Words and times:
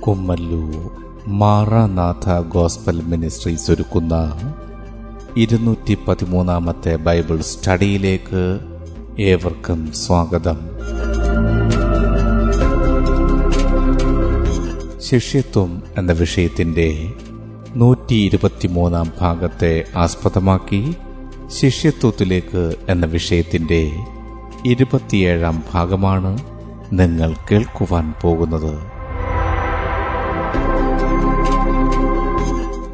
Kummallur 0.00 0.90
Maranatha 1.26 2.40
gospel 2.40 3.02
ministries 3.02 3.70
ഒരുക്കുന്ന 3.70 4.40
ഇരുന്നൂറ്റി 5.36 5.98
പതിമൂന്നാമത്തെ 6.08 6.96
ബൈബിൾ 6.96 7.40
സ്റ്റഡിയിലേക്ക് 7.40 8.60
ഏവർക്കും 9.22 9.92
സ്വാഗതം. 9.92 10.58
ശിഷ്യത്വം 15.00 15.82
എന്ന 15.98 16.12
വിഷയത്തിന്റെ 16.12 17.12
നൂറ്റി 17.76 18.14
ഇരുപത്തിമൂന്നാം 18.14 19.12
ഭാഗത്തെ 19.20 19.84
ആസ്പദമാക്കി 19.96 20.94
ശിഷ്യത്വത്തിലേക്ക് 21.46 22.74
എന്ന 22.88 23.06
വിഷയത്തിന്റെ 23.06 23.92
ഇരുപത്തിയേഴാം 24.66 25.62
ഭാഗമാണ് 25.74 26.38
നിങ്ങൾ 26.92 27.34
കേൾക്കുവാൻ 27.50 28.14
പോകുന്നത്. 28.22 28.89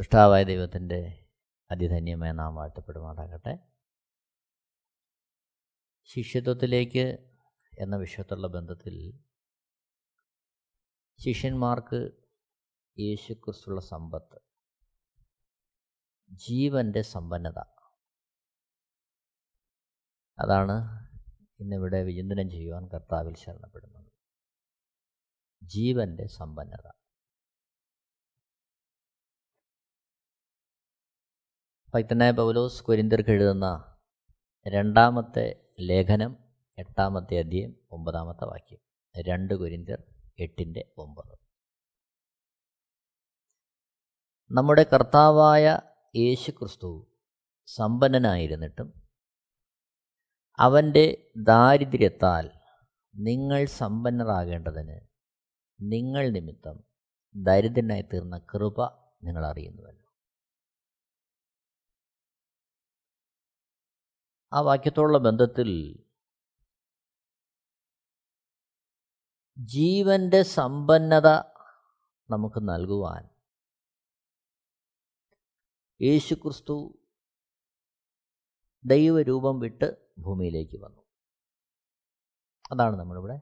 സൃഷ്ടാവായ 0.00 0.44
ദൈവത്തിന്റെ 0.44 1.28
അതിധന്യമായ 1.70 2.32
നാം 2.32 2.54
വാഴ്ത്തപ്പെടുമാറാകട്ടെ. 2.54 3.58
ശിഷ്യത്വത്തിലേക്ക് 6.04 7.34
എന്ന 7.78 7.96
വിഷയത്തുള്ള 7.96 8.46
ബന്ധത്തിൽ 8.46 9.24
ശിഷ്യന്മാർക്ക് 11.24 12.10
യേശുക്രിസ്തുള്ള 12.98 13.80
സമ്പത്ത് 13.80 14.38
ജീവന്റെ 16.32 17.02
സമ്പന്നത 17.02 17.58
അതാണ് 20.38 21.08
ഇന്നിവിടെ 21.60 22.02
വിചിന്തനം 22.02 22.50
ചെയ്യുവാൻ 22.50 22.88
കർത്താവിൽ 22.88 23.36
ശരണപ്പെടുന്നത്. 23.36 24.12
ജീവന്റെ 25.62 26.26
സമ്പന്നത. 26.26 26.99
ഭക്തനായ 31.94 32.30
പൗലോസ് 32.30 32.84
കൊരിന്തർക്ക് 32.84 33.30
എഴുതുന്ന 33.30 33.98
രണ്ടാമത്തെ 34.68 35.72
ലേഖനം 35.80 36.36
എട്ടാമത്തെ 36.78 37.38
അധ്യയം 37.38 37.76
ഒമ്പതാമത്തെ 37.90 38.44
വാക്യം. 38.44 38.80
രണ്ട് 39.14 39.54
കൊരിന്തർ 39.54 40.02
എട്ടിന്റെ 40.38 40.92
ഒമ്പത്. 40.98 41.38
നമ്മുടെ 44.50 44.82
കർത്താവായ 44.82 45.80
യേശു 46.16 46.50
ക്രിസ്തു 46.50 46.90
സമ്പന്നനായിരുന്നിട്ടും 47.66 48.88
അവന്റെ 50.58 51.32
ദാരിദ്ര്യത്താൽ 51.36 52.50
നിങ്ങൾ 53.14 53.66
സമ്പന്നരാകേണ്ടതിന് 53.66 55.00
നിങ്ങൾ 55.80 56.30
നിമിത്തം 56.30 56.84
ദരിദ്രനായി 57.36 58.02
തീർന്ന 58.02 58.38
കൃപ 58.38 58.78
നിങ്ങൾ 59.22 59.46
അറിയുന്നുവല്ലോ 59.46 60.09
ആ 64.52 64.60
വാക്യത്തോടുള്ള 64.60 65.18
ബന്ധത്തിൽ 65.18 66.04
ജീവന്റെ 69.58 70.42
സമ്പന്നത 70.42 71.26
നമുക്ക് 72.30 72.68
നൽകുവാൻ 72.68 73.28
യേശുക്രിസ്തു 76.02 76.98
ദൈവരൂപം 78.84 79.58
വിട്ട് 79.58 80.14
ഭൂമിയിലേക്ക് 80.18 80.76
വന്നു. 80.76 81.02
അതാണ് 82.72 82.96
നമ്മളിവിടെ 82.96 83.40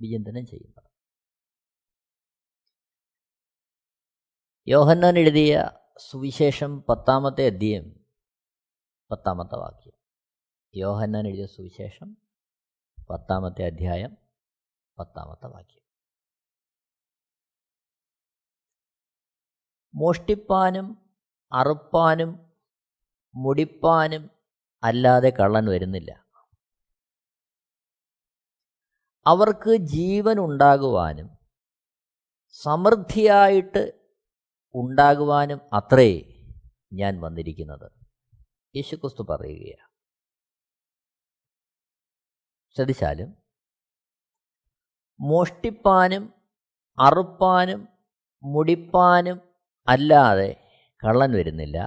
വിചിന്തനം 0.00 0.46
ചെയ്യുന്നത്. 0.46 0.90
യോഹന്നാൻ 4.68 5.18
എഴുതിയ 5.18 5.70
സുവിശേഷം 6.10 6.82
പത്താമത്തെ 6.82 7.46
അധ്യയം 7.46 8.06
പത്താമത്തെ 9.10 9.56
വാക്യം. 9.56 10.01
യോഹന്നാൻ 10.74 11.26
എഴുതിയ 11.26 11.46
സുവിശേഷം 11.46 12.16
പത്താമത്തെ 13.10 13.66
അധ്യായം 13.66 14.16
പത്താമത്തെ 14.98 15.46
വാക്യം. 15.46 15.82
മോഷ്ടിപ്പാനും 19.94 21.10
അറുപ്പാനും 21.52 22.52
മുടിപ്പാനും 23.34 24.30
അല്ലാതെ 24.82 25.32
കള്ളൻ 25.40 25.66
വരുന്നില്ല. 25.66 26.26
അവർക്ക് 29.26 29.76
ജീവൻ 29.76 30.38
ഉണ്ടാകുവാനും 30.38 31.30
സമൃദ്ധിയായിട്ട് 32.50 34.10
ഉണ്ടാകുവാനും 34.74 35.60
അത്രേ 35.72 36.22
ഞാൻ 36.92 37.20
വന്നിരിക്കുന്നത്. 37.20 37.92
യേശുക്രിസ്തു 38.76 39.22
പറയുകയാണ്. 39.30 39.91
ശ്രദ്ധിച്ചാലും 42.76 43.36
മോഷ്ടിപ്പാനും 45.20 46.34
അറുപ്പാനും 46.98 47.88
മുടിപ്പാനും 48.44 49.38
അല്ലാതെ 49.88 50.50
കള്ളൻ 51.02 51.32
വരുന്നില്ല. 51.32 51.78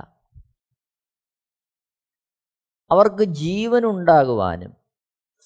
അവർക്ക് 2.91 3.23
ജീവൻ 3.23 3.85
ഉണ്ടാകുവാനും 3.85 4.71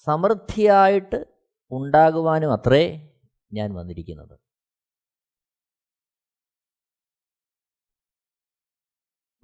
സമൃദ്ധിയായിട്ട് 0.06 1.24
ഉണ്ടാകുവാനും 1.70 2.52
അത്രേ 2.52 2.84
ഞാൻ 3.52 3.74
വന്നിരിക്കുന്നത്. 3.74 4.36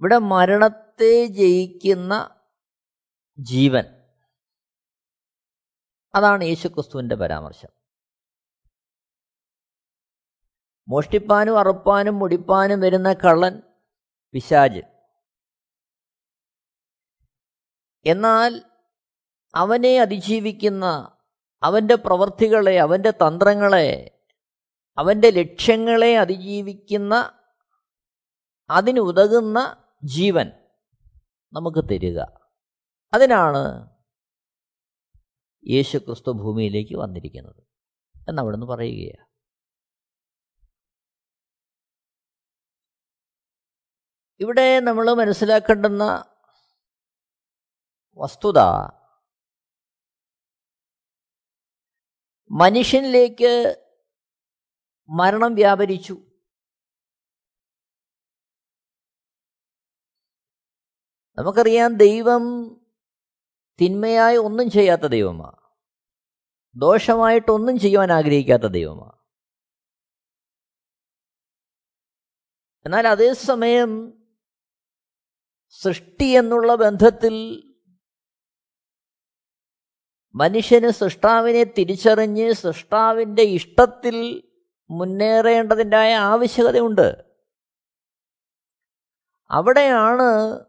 ഇവിടെ 0.01 0.17
മരണത്തെ 0.17 1.25
ജയിക്കുന്ന 1.25 2.13
ജീവൻ 3.39 3.96
അതാണ് 6.15 6.43
യേശുക്രിസ്തുവിന്റെ 6.43 7.15
പരാമർശം. 7.15 7.69
മോഷ്ടിപ്പാനും 10.87 11.59
അറുപ്പാനും 11.59 12.19
മുടിപ്പാനും 12.19 12.79
വരുന്ന 12.79 13.13
കള്ളൻ 13.13 13.61
പിശാജ്. 14.31 14.81
എന്നാൽ 18.05 18.61
അവനെ 19.55 19.99
അതിജീവിക്കുന്ന 20.01 21.17
അവന്റെ 21.63 21.95
പ്രവൃത്തികളെ 21.95 22.79
അവന്റെ 22.79 23.11
തന്ത്രങ്ങളെ 23.11 24.19
അവന്റെ 24.97 25.29
ലക്ഷ്യങ്ങളെ 25.29 26.17
അതിജീവിക്കുന്ന 26.17 27.39
അതിനുതകുന്ന 28.69 29.83
ജീവൻ 30.03 30.51
നമുക്ക് 31.53 31.89
തരിക. 31.89 32.19
അതിനാണ് 33.13 33.96
യേശു 35.65 35.97
ക്രിസ്തു 35.97 36.31
ഭൂമിയിലേക്ക് 36.31 36.95
വന്നിരിക്കുന്നത്. 36.95 37.63
എന്നവിടുന്ന് 38.29 38.65
പറയുകയാണ്. 38.65 39.27
ഇവിടെ 44.39 44.79
നമ്മൾ 44.79 45.13
മനസ്സിലാക്കേണ്ടുന്ന 45.13 46.33
വസ്തുത 48.17 48.59
മനുഷ്യനിലേക്ക് 52.51 53.83
മരണം 55.09 55.55
വ്യാപരിച്ചു. 55.55 56.13
നമുക്കറിയാം 61.37 61.97
ദൈവം 61.97 62.41
തിന്മയായ 63.81 64.37
ഒന്നും 64.37 64.69
ചെയ്യാത്ത 64.69 65.01
ദൈവമാണ് 65.01 65.57
ദോഷമായിട്ടൊന്നും 66.75 67.79
ചെയ്യുവാൻ 67.79 68.11
ആഗ്രഹിക്കാത്ത 68.11 68.63
ദൈവമാ. 68.63 69.11
എന്നാൽ 72.85 73.07
അതേസമയം 73.07 74.13
സൃഷ്ടി 75.69 76.25
എന്നുള്ള 76.25 76.75
ബന്ധത്തിൽ 76.75 77.63
മനുഷ്യന് 80.35 80.89
സൃഷ്ടാവിനെ 80.89 81.63
തിരിച്ചറിഞ്ഞ് 81.63 82.53
സൃഷ്ടാവിന്റെ 82.53 83.41
ഇഷ്ടത്തിൽ 83.41 84.43
മുന്നേറേണ്ടതിന്റെ 84.89 85.97
ആവശ്യകതയുണ്ട്. 86.13 87.25
അവിടെയാണ് 89.51 90.66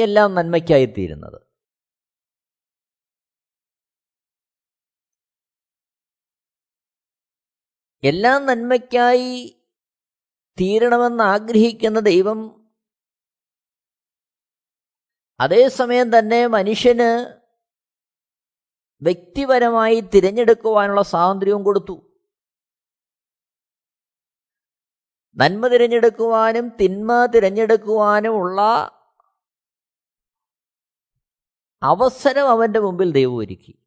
എല്ലാം 0.00 0.34
നന്മയ്ക്കായി 0.34 0.84
തീരുന്നത്. 0.86 1.40
എല്ലാം 8.04 8.46
നന്മയ്ക്കായി 8.46 9.62
തീരണമെന്ന് 10.60 11.24
ആഗ്രഹിക്കുന്ന 11.24 12.00
ദൈവം 12.00 12.70
അതേസമയം 15.40 16.18
തന്നെ 16.18 16.46
മനുഷ്യന് 16.46 17.40
വ്യക്തിപരമായി 19.02 20.00
തിരഞ്ഞെടുക്കുവാനുള്ള 20.00 21.02
സ്വാതന്ത്ര്യവും 21.02 21.64
കൊടുത്തു. 21.64 22.10
നന്മ 25.36 25.68
തിരഞ്ഞെടുക്കുവാനും 25.68 26.68
തിന്മ 26.68 27.26
തിരഞ്ഞെടുക്കുവാനുമുള്ള 27.26 28.60
അവസരം 31.82 32.48
അവന്റെ 32.48 32.80
മുമ്പിൽ 32.80 33.12
ദൈവം 33.12 33.36
ഒരുക്കി. 33.36 33.78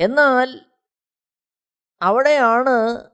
എന്നാൽ 0.00 0.70
അവിടെയാണ് 2.02 3.10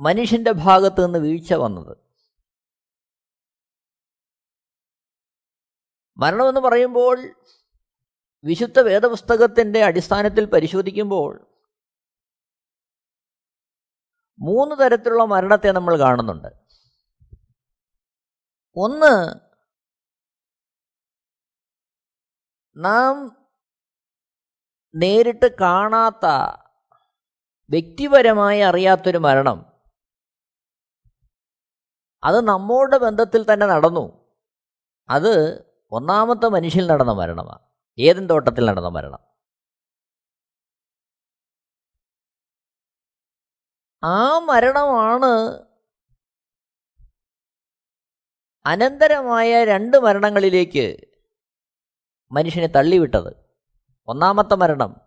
മനുഷ്യന്റെ 0.00 0.52
ഭാഗത്ത് 0.52 1.06
നിന്ന് 1.06 1.18
വീഴ്ച 1.18 1.54
വന്നത്. 1.54 1.96
മരണമെന്ന് 6.16 6.60
പറയുമ്പോൾ 6.60 7.34
വിശുദ്ധ 8.44 8.80
വേദപുസ്തകത്തിന്റെ 8.80 9.84
അടിസ്ഥാനത്തിൽ 9.84 10.44
പരിശോധിക്കുമ്പോൾ 10.44 11.46
മൂന്ന് 14.38 14.76
തരത്തിലുള്ള 14.84 15.24
മരണത്തെ 15.24 15.72
നമ്മൾ 15.72 15.98
കാണുന്നുണ്ട്. 15.98 16.65
ഒന്ന്. 18.76 19.40
നാം 22.76 23.36
നേരിട്ട് 24.94 25.56
കാണാത്ത 25.60 26.26
വ്യക്തിപരമായി 27.70 28.60
അറിയാത്തൊരു 28.60 29.18
മരണം. 29.18 29.72
അത് 32.24 32.44
നമ്മളുടെ 32.44 32.98
ബന്ധത്തിൽ 32.98 33.52
തന്നെ 33.52 33.66
നടന്നു. 33.66 34.34
അത് 35.08 35.64
ഒന്നാമത്തെ 35.92 36.48
മനുഷ്യൽ 36.48 36.86
നടന്ന 36.86 37.12
മരണമാണ്. 37.12 37.58
ഏതൻ 37.98 38.26
തോട്ടത്തിൽ 38.26 38.66
നടന്ന 38.66 38.88
മരണം. 38.88 39.18
ആ 44.04 44.38
മരണമാണ് 44.38 45.66
അനന്തരമായ 48.66 49.64
രണ്ട് 49.64 49.96
മരണങ്ങളിലേക്ക് 49.96 50.96
മനുഷ്യനെ 52.32 52.66
തള്ളിവിട്ടത്. 52.66 53.36
ഒന്നാമത്തെ 54.06 54.54
മരണം 54.54 55.00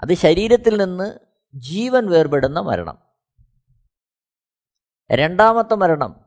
അത് 0.00 0.14
ശരീരത്തിൽ 0.14 0.76
നിന്ന് 0.76 1.18
ജീവൻ 1.54 2.10
വേർപെടുന്ന 2.10 2.60
മരണം. 2.60 2.98
രണ്ടാമത്തെ 5.12 5.74
മരണം 5.74 6.24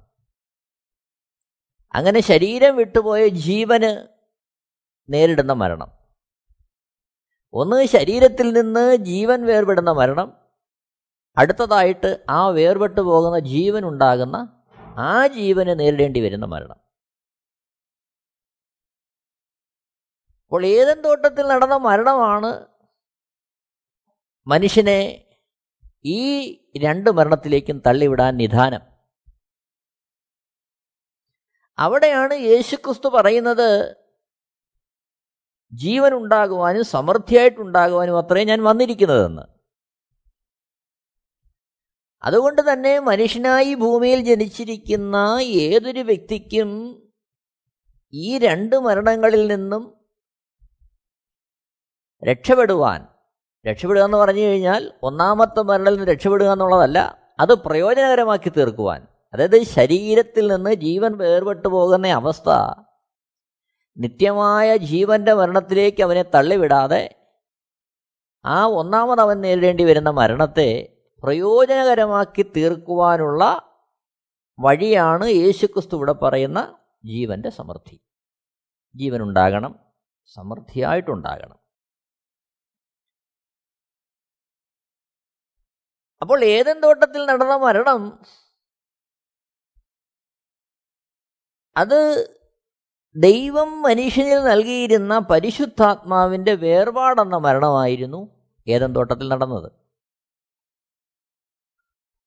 അങ്ങനെ 1.94 2.19
ശരീരം 2.19 2.75
വിട്ടുപോയ 2.75 3.27
ജീവന് 3.27 4.07
നേരിടുന്ന 5.09 5.53
മരണം. 5.53 5.91
ഒന്ന് 7.53 7.86
ശരീരത്തിൽ 7.86 8.53
നിന്ന് 8.53 8.95
ജീവൻ 8.95 9.45
വേർപെടുന്ന 9.45 9.91
മരണം. 9.91 10.38
അടുത്തതായിട്ട് 11.38 12.25
ആ 12.30 12.48
വേർപെട്ടു 12.48 13.01
പോകുന്ന 13.01 13.39
ജീവൻ 13.39 13.86
ഉണ്ടാകുന്ന 13.86 14.54
ആ 14.97 15.27
ജീവന് 15.27 15.80
നേരിടേണ്ടി 15.80 16.19
വരുന്ന 16.19 16.45
മരണം. 16.45 16.77
അപ്പോൾ 20.44 20.65
ഏതൻ 20.65 21.01
തോട്ടത്തിൽ 21.01 21.47
നടന്ന 21.47 21.77
മരണമാണ് 21.77 22.68
മനുഷ്യനെ 24.47 25.25
ഈ 26.06 26.19
രണ്ട് 26.77 27.09
മരണത്തിലേക്കും 27.09 27.81
തള്ളിവിടാൻ 27.88 28.38
നിധാനം. 28.38 28.81
അവിടെയാണ് 31.77 32.33
യേശുക്രിസ്തു 32.33 33.07
പറയുന്നത് 33.07 33.95
ജീവൻ 35.74 36.13
ഉണ്ടാകുവാനും 36.13 36.83
സമൃദ്ധിയായിട്ടുണ്ടാകുവാനും 36.83 38.18
അത്രയും 38.18 38.48
ഞാൻ 38.48 38.63
വന്നിരിക്കുന്നതെന്ന്. 38.63 39.54
അതുകൊണ്ട് 42.25 42.74
തന്നെ 42.74 43.00
മനുഷ്യനായി 43.00 43.74
ഭൂമിയിൽ 43.74 44.19
ജനിച്ചിരിക്കുന്ന 44.19 45.16
ഏതൊരു 45.42 46.00
വ്യക്തിക്കും 46.00 47.01
ഈ 48.13 48.38
രണ്ട് 48.38 48.75
മരണങ്ങളിൽ 48.75 49.48
നിന്നും 49.48 49.95
രക്ഷപ്പെടുവാൻ 52.27 53.07
രക്ഷപ്പെടുക 53.68 54.04
എന്ന് 54.04 54.18
പറഞ്ഞു 54.18 54.42
കഴിഞ്ഞാൽ 54.42 54.92
ഒന്നാമത്തെ 55.04 55.62
മരണത്തിൽ 55.62 55.94
നിന്ന് 55.94 56.12
രക്ഷപ്പെടുക 56.12 56.51
എന്നുള്ളതല്ല 56.51 57.25
അത് 57.39 57.54
പ്രയോജനകരമാക്കി 57.54 58.50
തീർക്കുവാൻ. 58.50 59.07
അതായത് 59.33 59.63
ശരീരത്തിൽ 59.63 60.48
നിന്ന് 60.48 60.74
ജീവൻ 60.74 61.18
വേർപെട്ടു 61.18 61.68
പോകുന്ന 61.68 62.07
അവസ്ഥ 62.07 62.50
നിത്യമായ 63.98 64.75
ജീവന്റെ 64.75 65.33
മരണത്തിലേക്ക് 65.33 66.04
അവനെ 66.04 66.22
തള്ളിവിടാതെ 66.22 67.16
ആ 68.45 68.66
ഒന്നാമത് 68.66 69.19
അവൻ 69.19 69.42
നേരിടേണ്ടി 69.42 69.83
വരുന്ന 69.83 70.10
മരണത്തെ 70.10 70.94
പ്രയോജനകരമാക്കി 71.25 72.44
തീർക്കുവാനുള്ള 72.57 73.72
വഴിയാണ് 74.60 75.25
യേശുക്രിസ്തു 75.25 75.98
ഇവിടെ 75.98 76.12
പറയുന്ന 76.12 76.77
ജീവന്റെ 77.06 77.50
സമൃദ്ധി. 77.50 78.00
ജീവൻ 78.95 79.22
ഉണ്ടാകണം 79.22 79.80
സമൃദ്ധിയായിട്ടുണ്ടാകണം. 80.25 81.60
അപ്പോൾ 86.22 86.44
ഏതൻ 86.44 86.80
തോട്ടത്തിൽ 86.80 87.25
നടന്ന 87.25 87.56
മരണം 87.56 88.24
അത് 91.77 92.00
ദൈവം 93.16 93.81
മനുഷ്യനിൽ 93.81 94.44
നൽകിയിരുന്ന 94.44 95.20
പരിശുദ്ധാത്മാവിന്റെ 95.20 96.53
വേർപാടെന്ന 96.55 97.38
മരണമായിരുന്നു 97.38 98.22
ഏതൻ 98.67 98.96
തോട്ടത്തിൽ 98.96 99.27
നടന്നത്. 99.27 99.85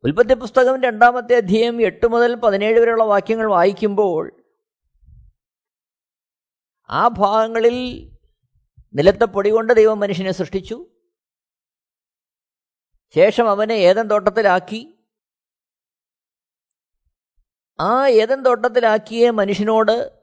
ഉൽപ്പത്തി 0.05 0.35
പുസ്തകം 0.35 0.83
രണ്ടാമത്തെ 0.83 1.37
അധ്യയം 1.37 1.83
എട്ട് 1.83 2.07
മുതൽ 2.07 2.35
പതിനേഴ് 2.35 2.81
വരെയുള്ള 2.81 3.05
വാക്യങ്ങൾ 3.05 3.47
വായിക്കുമ്പോൾ 3.47 4.45
ആ 6.90 7.09
ഭാഗങ്ങളിൽ 7.09 8.11
നിലത്തെ 8.95 9.25
പൊടി 9.25 9.50
കൊണ്ട് 9.50 9.73
ദൈവം 9.73 10.00
മനുഷ്യനെ 10.00 10.33
സൃഷ്ടിച്ചു. 10.33 10.87
ശേഷം 13.14 13.50
അവനെ 13.50 13.73
ഏതൻ 13.73 14.07
തോട്ടത്തിലാക്കി. 14.07 14.99
ആ 17.81 18.09
ഏതൻ 18.09 18.43
തോട്ടത്തിലാക്കിയ 18.43 19.31
മനുഷ്യനോട് 19.31 20.23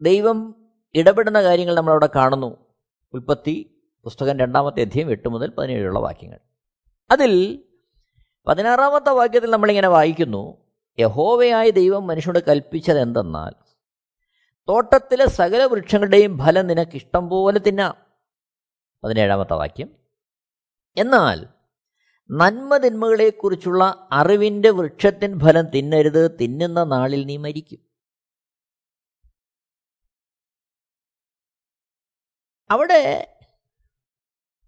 ദൈവം 0.00 0.66
ഇടപെടുന്ന 0.94 1.42
കാര്യങ്ങൾ 1.42 1.74
നമ്മളവിടെ 1.74 2.08
കാണുന്നു. 2.16 2.74
ഉൽപ്പത്തി 3.12 3.82
പുസ്തകം 4.04 4.38
രണ്ടാമത്തെ 4.38 4.80
അധ്യയം 4.80 5.10
എട്ട് 5.10 5.28
മുതൽ 5.28 5.50
പതിനേഴുള്ള 5.50 5.98
വാക്യങ്ങൾ. 5.98 6.40
അതിൽ 7.10 7.65
പതിനാറാമത്തെ 8.46 9.10
വാക്യത്തിൽ 9.10 9.50
നമ്മളിങ്ങനെ 9.50 9.88
വായിക്കുന്നു 9.88 10.56
യഹോവയായ 10.98 11.70
ദൈവം 11.70 12.06
മനുഷ്യനോട് 12.06 12.44
കൽപ്പിച്ചത് 12.44 13.00
എന്തെന്നാൽ 13.00 13.52
തോട്ടത്തിലെ 14.68 15.26
സകല 15.26 15.64
വൃക്ഷങ്ങളുടെയും 15.64 16.38
ഫലം 16.38 16.66
നിനക്ക് 16.66 16.96
ഇഷ്ടം 16.96 17.28
പോലെ 17.28 17.58
തിന്നാം. 17.58 17.96
പതിനേഴാമത്തെ 19.04 19.54
വാക്യം. 19.54 19.96
എന്നാൽ 20.96 21.46
നന്മതിന്മകളെക്കുറിച്ചുള്ള 22.30 24.08
അറിവിന്റെ 24.12 24.70
വൃക്ഷത്തിൻ 24.70 25.40
ഫലം 25.40 25.66
തിന്നരുത് 25.66 26.38
തിന്നുന്ന 26.42 26.84
നാളിൽ 26.84 27.24
നീ 27.24 27.36
മരിക്കും. 27.36 27.78
അവിടെ 32.70 33.32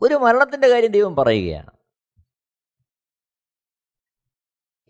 ഒരു 0.02 0.14
മരണത്തിന്റെ 0.14 0.68
കാര്യം 0.68 0.90
ദൈവം 0.90 1.16
പറയുകയാണ്. 1.16 1.77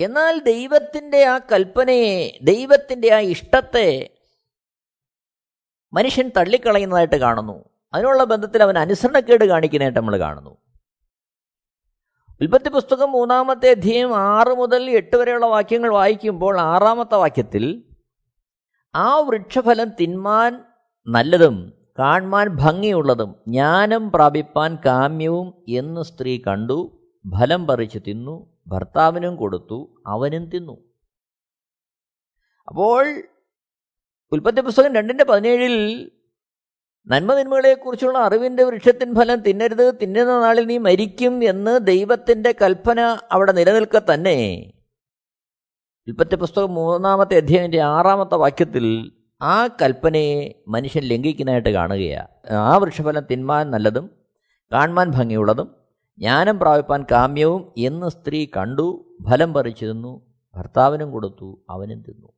എന്നാൽ 0.01 0.39
ദൈവത്തിന്റെ 0.39 1.25
ആ 1.25 1.39
കൽപ്പനയെ 1.39 2.39
ദൈവത്തിന്റെ 2.43 3.15
ആ 3.15 3.19
ഇഷ്ടത്തെ 3.19 4.11
മനുഷ്യൻ 5.93 6.31
തള്ളിക്കളയുന്നതായിട്ട് 6.37 7.17
കാണുന്നു. 7.17 7.65
അതിനുള്ള 7.95 8.25
ബന്ധത്തിൽ 8.25 8.63
അവൻ 8.63 8.79
അനുസരണക്കേട് 8.79 9.45
കാണിക്കുന്നതായിട്ട് 9.45 9.99
നമ്മൾ 9.99 10.19
കാണുന്നു. 10.19 10.59
ഉൽപ്പത്തി 12.41 12.69
പുസ്തകം 12.69 13.13
മൂന്നാമത്തെ 13.13 13.71
അധ്യയം 13.71 14.17
ആറ് 14.17 14.49
മുതൽ 14.49 14.91
എട്ട് 14.91 15.17
വരെയുള്ള 15.17 15.47
വാക്യങ്ങൾ 15.47 15.91
വായിക്കുമ്പോൾ 15.91 16.61
ആറാമത്തെ 16.61 17.15
വാക്യത്തിൽ 17.15 17.85
ആ 18.95 19.21
വൃക്ഷഫലം 19.21 19.89
തിന്മാൻ 20.01 20.65
നല്ലതും 21.09 21.73
കാൺമാൻ 21.99 22.49
ഭംഗിയുള്ളതും 22.49 23.35
ജ്ഞാനം 23.49 24.13
പ്രാപിപ്പാൻ 24.13 24.79
കാമ്യവും 24.87 25.65
എന്ന് 25.69 26.03
സ്ത്രീ 26.03 26.41
കണ്ടു 26.47 27.01
ഫലം 27.41 27.67
പറിച്ചു 27.67 27.99
തിന്നു 27.99 28.58
ഭർത്താവിനും 28.69 29.37
കൊടുത്തു 29.37 30.03
അവനും 30.07 30.51
തിന്നു. 30.51 30.77
അപ്പോൾ 32.69 33.23
ഉൽപ്പത്തി 34.33 34.61
പുസ്തകം 34.61 34.95
രണ്ടിന്റെ 34.95 35.25
പതിനേഴിൽ 35.25 35.75
നന്മതിന്മകളെക്കുറിച്ചുള്ള 37.07 38.19
അറിവിന്റെ 38.19 38.65
വൃക്ഷത്തിൻ 38.65 39.15
ഫലം 39.15 39.41
തിന്നരുത് 39.41 39.95
തിന്നുന്ന 40.03 40.41
നാളിൽ 40.41 40.67
നീ 40.67 40.79
മരിക്കും 40.79 41.45
എന്ന് 41.45 41.87
ദൈവത്തിന്റെ 41.87 42.55
കൽപ്പന 42.63 43.19
അവിടെ 43.33 43.53
നിലനിൽക്കെ 43.53 44.03
തന്നെ. 44.15 44.73
ഉൽപ്പത്തി 46.09 46.37
പുസ്തകം 46.37 46.75
മൂന്നാമത്തെ 46.75 47.37
അധ്യായന്റെ 47.37 47.81
ആറാമത്തെ 47.81 48.35
വാക്യത്തിൽ 48.35 49.13
ആ 49.43 49.67
കൽപ്പനയെ 49.67 50.63
മനുഷ്യൻ 50.69 51.03
ലംഘിക്കുന്നതായിട്ട് 51.03 51.69
കാണുകയാണ് 51.69 52.29
ആ 52.53 52.77
വൃക്ഷഫലം 52.77 53.27
തിന്മാൻ 53.31 53.71
നല്ലതും 53.71 54.11
കാണുവാൻ 54.73 55.11
ഭംഗിയുള്ളതും 55.11 55.78
ജ്ഞാനം 56.21 56.59
പ്രാപിപ്പാൻ 56.59 57.03
കാമ്യവും 57.11 57.73
എന്ന് 57.79 58.09
സ്ത്രീ 58.09 58.47
കണ്ടു 58.57 58.87
ഫലം 59.29 59.55
പറിച്ചു 59.55 59.85
തിന്നു 59.85 60.13
ഭർത്താവിനും 60.55 61.13
കൊടുത്തു 61.13 61.49
അവനും 61.71 62.01
തിന്നു. 62.03 62.29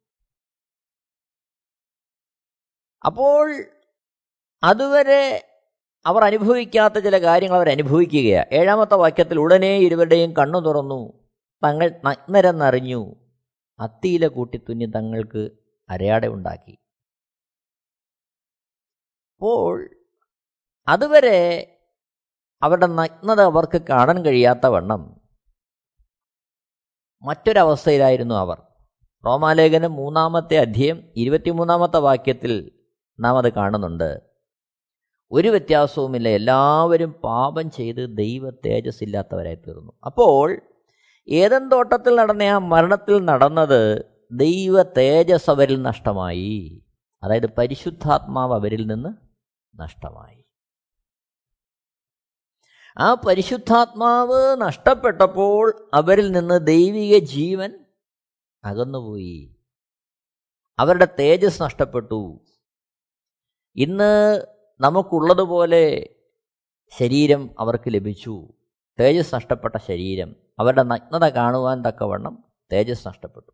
അപ്പോൾ 3.05 3.47
അതുവരെ 4.63 5.23
അവർ 6.07 6.25
അനുഭവിക്കാത്ത 6.25 6.99
ചില 6.99 7.17
കാര്യങ്ങൾ 7.23 7.57
അവർ 7.57 7.69
അനുഭവിക്കുകയാണ് 7.69 8.49
ഏഴാമത്തെ 8.53 8.95
വാക്യത്തിൽ 8.95 9.39
ഉടനെ 9.39 9.79
ഇരുവരുടെയും 9.79 10.31
കണ്ണു 10.39 10.59
തുറന്നു 10.59 11.01
തങ്ങൾ 11.65 11.89
നഗ്നരെന്നറിഞ്ഞു. 12.05 13.01
അത്തിയില 13.81 14.27
കൂട്ടിത്തുന്നി 14.27 14.87
തങ്ങൾക്ക് 14.97 15.43
അരയാട 15.89 16.27
ഉണ്ടാക്കി. 16.27 16.75
അപ്പോൾ 19.35 19.97
അതുവരെ 20.89 21.39
അവരുടെ 22.63 22.87
നഗ്നത 22.87 23.41
അവർക്ക് 23.41 23.83
കാണാൻ 23.91 24.25
കഴിയാത്ത 24.25 24.67
വണ്ണം. 24.67 25.21
മറ്റൊരവസ്ഥയിലായിരുന്നു 27.23 28.35
അവർ. 28.35 28.63
റോമാലേഖനം 29.27 29.93
മൂന്നാമത്തെ 29.93 30.57
അധ്യയം 30.57 31.03
ഇരുപത്തിമൂന്നാമത്തെ 31.17 31.99
വാക്യത്തിൽ 31.99 32.71
നാം 33.21 33.39
അത് 33.39 33.53
കാണുന്നുണ്ട്. 33.53 34.21
ഒരു 35.33 35.49
വ്യത്യാസവുമില്ല. 35.49 36.29
എല്ലാവരും 36.29 37.13
പാപം 37.13 37.71
ചെയ്ത് 37.71 38.17
ദൈവ 38.17 38.51
തേജസ് 38.51 39.05
ഇല്ലാത്തവരായി 39.05 39.55
തീർന്നു 39.55 39.93
അപ്പോൾ 40.07 40.61
ഏതൻ 41.29 41.69
തോട്ടത്തിൽ 41.69 42.17
നടന്ന 42.17 42.43
ആ 42.43 42.59
മരണത്തിൽ 42.59 43.25
നടന്നത് 43.25 44.05
ദൈവ 44.33 44.83
തേജസ് 44.83 45.51
അവരിൽ 45.51 45.83
നഷ്ടമായി. 45.83 46.85
അതായത് 47.23 47.47
പരിശുദ്ധാത്മാവ് 47.47 48.55
അവരിൽ 48.55 48.87
നിന്ന് 48.87 49.09
നഷ്ടമായി. 49.81 50.40
ആ 52.99 53.15
പരിശുദ്ധാത്മാവ് 53.15 54.61
നഷ്ടപ്പെട്ടപ്പോൾ 54.61 55.91
അവരിൽ 55.95 56.33
നിന്ന് 56.33 56.67
ദൈവിക 56.67 57.19
ജീവൻ 57.19 57.85
അകന്നുപോയി. 58.65 59.57
അവരുടെ 60.79 61.09
തേജസ് 61.19 61.63
നഷ്ടപ്പെട്ടു. 61.63 62.41
ഇന്ന് 63.77 64.45
നമുക്കുള്ളതുപോലെ 64.81 66.09
ശരീരം 66.99 67.51
അവർക്ക് 67.59 67.85
ലഭിച്ചു. 67.89 68.49
തേജസ് 69.01 69.35
നഷ്ടപ്പെട്ട 69.35 69.77
ശരീരം 69.77 70.37
അവരുടെ 70.59 70.83
നഗ്നത 70.83 71.29
കാണുവാൻ 71.29 71.83
തക്കവണ്ണം 71.83 72.45
തേജസ് 72.73 73.09
നഷ്ടപ്പെട്ടു. 73.09 73.51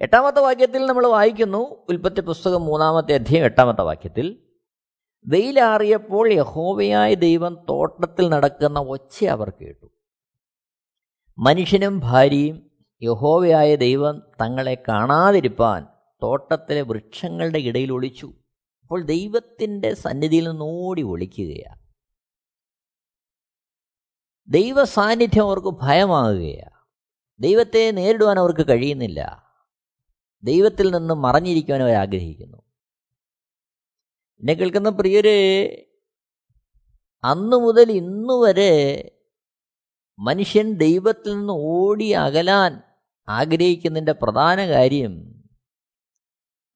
എട്ടാമത്തെ 0.00 0.40
വാക്യത്തിൽ 0.40 0.86
നമ്മൾ 0.86 1.06
വായിക്കുന്നു 1.06 1.86
ഉൽപ്പത്തി 1.88 2.20
പുസ്തകം 2.20 2.64
മൂന്നാമത്തെ 2.64 3.14
അധ്യയം 3.14 3.44
എട്ടാമത്തെ 3.44 3.82
വാക്യത്തിൽ. 3.82 4.43
വെയിലാറിയപ്പോൾ 5.26 6.32
യഹോവയായ 6.32 7.14
ദൈവം 7.14 7.66
തോട്ടത്തിൽ 7.70 8.28
നടക്കുന്ന 8.28 8.78
ഒച്ച 8.78 9.24
അവർ 9.24 9.50
കേട്ടു. 9.50 9.86
മനുഷ്യനും 11.38 11.98
ഭാര്യയും 11.98 12.70
യഹോവയായ 13.02 13.76
ദൈവം 13.76 14.22
തങ്ങളെ 14.40 14.82
കാണാതിരിപ്പാൻ 14.88 15.86
തോട്ടത്തിലെ 16.22 16.80
വൃക്ഷങ്ങളുടെ 16.80 17.58
ഇടയിൽ 17.58 17.92
ഒളിച്ചു. 17.92 18.26
അപ്പോൾ 18.82 19.04
ദൈവത്തിന്റെ 19.04 19.94
സന്നിധിയിൽ 19.94 20.48
നിന്ന് 20.48 20.64
ഓടി 20.64 21.02
ഒളിക്കുകയാണ് 21.02 21.84
ദൈവ 24.48 24.84
സാന്നിധ്യം 24.84 25.44
അവർക്ക് 25.44 25.74
ഭയമാകുകയാണ് 25.82 26.74
ദൈവത്തെ 27.40 27.90
നേരിടുവാൻ 27.90 28.38
അവർക്ക് 28.38 28.68
കഴിയുന്നില്ല. 28.68 29.44
ദൈവത്തിൽ 30.44 30.90
നിന്ന് 30.90 31.14
മറഞ്ഞിരിക്കുവാൻ 31.14 31.82
അവർ 31.82 31.92
ആഗ്രഹിക്കുന്നു. 31.92 32.73
എന്നെ 34.44 34.54
കേൾക്കുന്ന 34.54 34.90
പ്രിയരെ 34.90 35.70
അന്നു 37.24 37.56
മുതൽ 37.56 37.92
ഇന്നു 37.92 38.46
വരെ 38.46 38.72
മനുഷ്യൻ 40.18 40.72
ദൈവത്തിൽ 40.72 41.38
നിന്ന് 41.38 41.52
ഓടി 41.52 42.10
അകലാൻ 42.10 42.82
ആഗ്രഹിക്കുന്നതിന്റെ 43.28 44.12
പ്രധാന 44.12 44.66
കാര്യം 44.66 45.34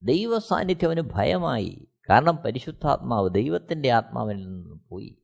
ദൈവ 0.03 0.39
സാന്നിധ്യം 0.39 0.87
അവന് 0.87 1.01
ഭയമായി. 1.01 1.87
കാരണം 2.09 2.37
പരിശുദ്ധാത്മാവ് 2.37 3.29
ദൈവത്തിന്റെ 3.33 3.91
ആത്മാവിൽ 3.91 4.35
നിന്ന് 4.35 4.79
പോയി. 4.89 5.23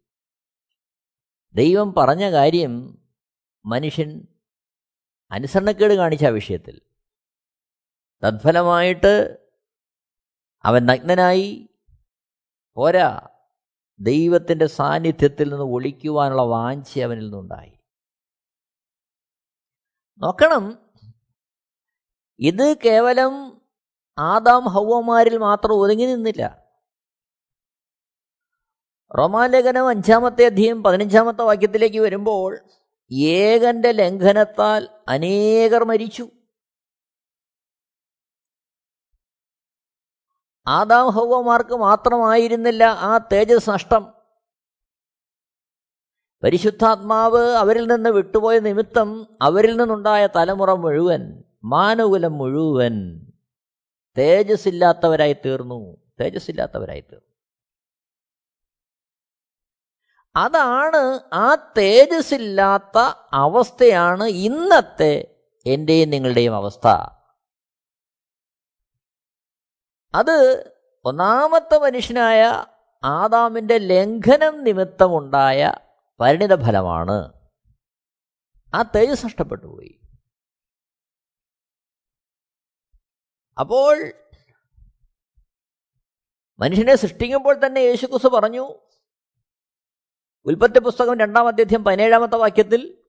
ദൈവം 1.55 1.93
പറഞ്ഞ 1.93 2.31
കാര്യം 2.31 3.03
മനുഷ്യൻ 3.65 4.27
അനുസരണക്കേട് 5.31 5.93
കാണിച്ച 5.93 6.25
വിഷയത്തിൽ. 6.25 6.81
തത്ഫലമായിട്ട് 8.23 9.37
അവൻ 10.63 10.85
നഗ്നനായി 10.85 11.69
പോരാ. 12.75 13.27
ദൈവത്തിന്റെ 13.99 14.65
സാന്നിധ്യത്തിൽ 14.65 15.49
നിന്ന് 15.49 15.65
ഒളിക്കുവാനുള്ള 15.65 16.41
വാഞ്ചി 16.41 16.99
അവനിൽ 16.99 17.23
നിന്നുണ്ടായി. 17.23 17.79
നോക്കണം. 20.17 20.79
ഇത് 22.39 22.77
കേവലം 22.85 23.61
ആദാം 24.17 24.63
ഹൗവമാരിൽ 24.63 25.37
മാത്രം 25.37 25.73
ഒതുങ്ങി 25.73 26.05
നിന്നില്ല. 26.05 26.65
റോമാലേഖനം 29.17 29.87
അഞ്ചാമത്തെ 29.87 30.45
അധ്യയം 30.45 30.83
പതിനഞ്ചാമത്തെ 30.83 31.43
വാക്യത്തിലേക്ക് 31.43 31.99
വരുമ്പോൾ 31.99 32.59
ഏകന്റെ 33.13 33.91
ലംഘനത്താൽ 33.91 34.89
അനേകർ 35.07 35.83
മരിച്ചു. 35.83 36.29
ആദാം 40.67 41.09
ഹൗവമാർക്ക് 41.09 41.75
മാത്രമായിരുന്നില്ല 41.75 42.83
ആ 42.83 43.17
തേജസ് 43.17 43.69
നഷ്ടം. 43.69 44.13
പരിശുദ്ധാത്മാവ് 46.43 47.49
അവരിൽ 47.49 47.87
നിന്ന് 47.87 48.09
വിട്ടുപോയ 48.09 48.59
നിമിത്തം 48.59 49.37
അവരിൽ 49.41 49.77
നിന്നുണ്ടായ 49.77 50.27
തലമുറ 50.35 50.73
മുഴുവൻ 50.73 51.43
മാനകുലം 51.63 52.37
മുഴുവൻ 52.37 53.25
തേജസ് 54.17 54.67
ഇല്ലാത്തവരായി 54.67 55.33
തീർന്നു. 55.33 55.97
തേജസ് 56.21 56.49
ഇല്ലാത്തവരായി 56.49 56.99
തീർന്നു. 56.99 57.35
അതാണ് 60.35 61.19
ആ 61.33 61.73
തേജസ് 61.77 62.33
ഇല്ലാത്ത 62.33 62.97
അവസ്ഥയാണ് 63.33 64.23
ഇന്നത്തെ 64.23 65.43
എന്റെയും 65.65 66.09
നിങ്ങളുടെയും 66.09 66.55
അവസ്ഥ. 66.55 66.87
അത് 70.15 70.73
ഒന്നാമത്തെ 71.05 71.77
മനുഷ്യനായ 71.77 72.65
ആദാമിന്റെ 73.03 73.77
ലംഘനം 73.77 74.63
നിമിത്തമുണ്ടായ 74.63 75.73
പരിണിത 76.19 76.65
ഫലമാണ് 76.65 77.33
ആ 78.73 78.81
തേജസ് 78.81 79.25
നഷ്ടപ്പെട്ടു 79.25 79.67
പോയി. 79.67 79.99
അപ്പോൾ 83.59 84.13
മനുഷ്യനെ 86.59 86.95
സൃഷ്ടിക്കുമ്പോൾ 86.95 87.65
തന്നെ 87.65 87.79
യേശുക്കുസ് 87.79 88.27
പറഞ്ഞു 88.27 88.75
ഉൽപ്പത്തി 90.45 90.79
പുസ്തകം 90.79 91.19
രണ്ടാം 91.19 91.47
അധ്യായം 91.47 91.83
പതിനേഴാമത്തെ 91.83 92.35
വാക്യത്തിൽ 92.35 93.03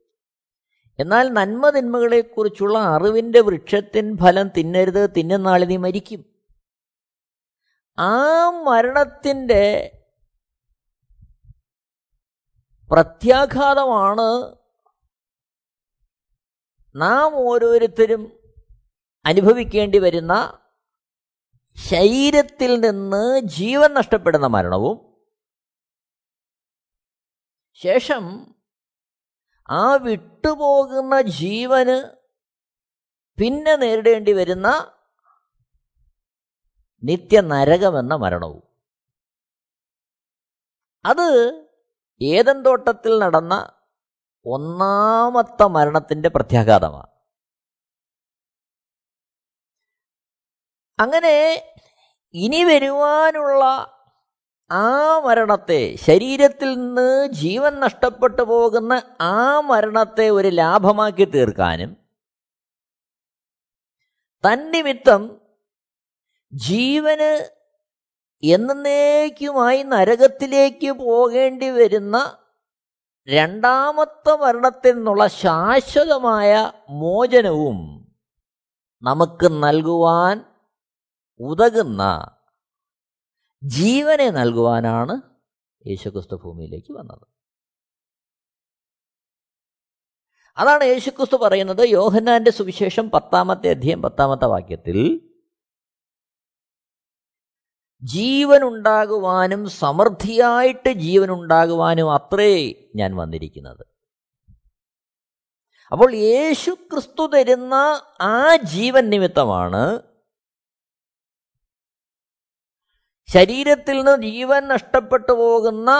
എന്നാൽ 0.99 1.29
നന്മതിന്മകളെക്കുറിച്ചുള്ള 1.29 2.79
അറിവിന്റെ 2.79 3.41
വൃക്ഷത്തിൻ 3.41 4.17
ഫലം 4.17 4.49
തിന്നരുത് 4.49 5.11
തിന്നുന്നാളിനി 5.17 5.77
മരിക്കും. 5.77 6.36
ആ 7.99 8.51
മരണത്തിന്റെ 8.51 9.65
പ്രത്യാഘാതമാണ് 12.91 14.29
നാം 16.95 17.33
ഓരോരുത്തരും 17.35 18.23
അനുഭവിക്കേണ്ടി 19.25 19.99
വരുന്ന 19.99 20.35
ശരീരത്തിൽ 21.79 22.81
നിന്ന് 22.81 23.25
ജീവൻ 23.43 23.95
നഷ്ടപ്പെടുന്ന 23.95 24.47
മരണവും 24.47 24.97
ശേഷം 27.81 28.25
ആ 29.69 29.97
വിട്ടുപോകുന്ന 29.97 31.21
ജീവന് 31.21 31.99
പിന്നെ 33.39 33.77
നേരിടേണ്ടി 33.77 34.33
വരുന്ന 34.33 34.69
നിത്യനരകമെന്ന 37.03 38.15
മരണവും. 38.17 38.63
അത് 41.05 41.29
ഏതൻ 42.21 42.57
തോട്ടത്തിൽ 42.67 43.13
നടന്ന 43.19 43.55
ഒന്നാമത്തെ 44.47 45.67
മരണത്തിന്റെ 45.77 46.29
പ്രത്യാഘാതമാണ് 46.29 47.13
അങ്ങനെ 50.99 51.37
ഇനി 52.35 52.65
വരുവാനുള്ള 52.65 53.65
ആ 54.71 54.87
മരണത്തെ 55.25 55.81
ശരീരത്തിൽ 56.07 56.71
നിന്ന് 56.79 57.09
ജീവൻ 57.41 57.81
നഷ്ടപ്പെട്ടു 57.81 58.43
പോകുന്ന 58.43 58.93
ആ 59.21 59.37
മരണത്തെ 59.61 60.27
ഒരു 60.31 60.49
ലാഭമാക്കി 60.61 61.27
തീർക്കാനും 61.35 61.91
തന്നിമിത്തം 64.45 65.23
ജീവന് 66.53 67.51
എന്നേക്കുമായി 68.43 69.83
നരകത്തിലേക്ക് 69.83 70.93
പോകേണ്ടി 70.93 71.71
വരുന്ന 71.71 72.39
രണ്ടാമത്തെ 73.29 74.37
മരണത്തിൽ 74.37 74.93
നിന്നുള്ള 74.93 75.27
ശാശ്വതമായ 75.27 76.73
മോചനവും 76.91 78.07
നമുക്ക് 79.03 79.47
നൽകുവാൻ 79.47 80.45
ഉതകുന്ന 81.41 82.37
ജീവനെ 83.63 84.31
നൽകുവാനാണ് 84.31 85.23
യേശുക്രിസ്തു 85.87 86.37
ഭൂമിയിലേക്ക് 86.37 86.93
വന്നത്. 86.93 87.27
അതാണ് 90.57 90.85
യേശുക്രിസ്തു 90.85 91.37
പറയുന്നത് 91.37 91.89
യോഹന്നാന്റെ 91.89 92.51
സുവിശേഷം 92.51 93.11
പത്താമത്തെ 93.11 93.71
അധ്യയം 93.71 94.03
പത്താമത്തെ 94.03 94.45
വാക്യത്തിൽ 94.45 95.26
ജീവനുണ്ടാകുവാനും 98.03 99.69
സമൃദ്ധിയായിട്ട് 99.69 100.91
ജീവനുണ്ടാകുവാനും 100.93 102.13
അത്രേ 102.15 102.55
ഞാൻ 102.97 103.17
വന്നിരിക്കുന്നത്. 103.17 103.85
അപ്പോൾ 105.93 106.15
യേശു 106.15 106.71
ക്രിസ്തു 106.71 107.31
തരുന്ന 107.35 107.75
ആ 108.21 108.57
ജീവൻ 108.57 109.11
നിമിത്തമാണ് 109.11 110.03
ശരീരത്തിൽ 113.33 113.97
നിന്ന് 113.97 114.23
ജീവൻ 114.23 114.69
നഷ്ടപ്പെട്ടു 114.69 115.33
പോകുന്ന 115.33 115.91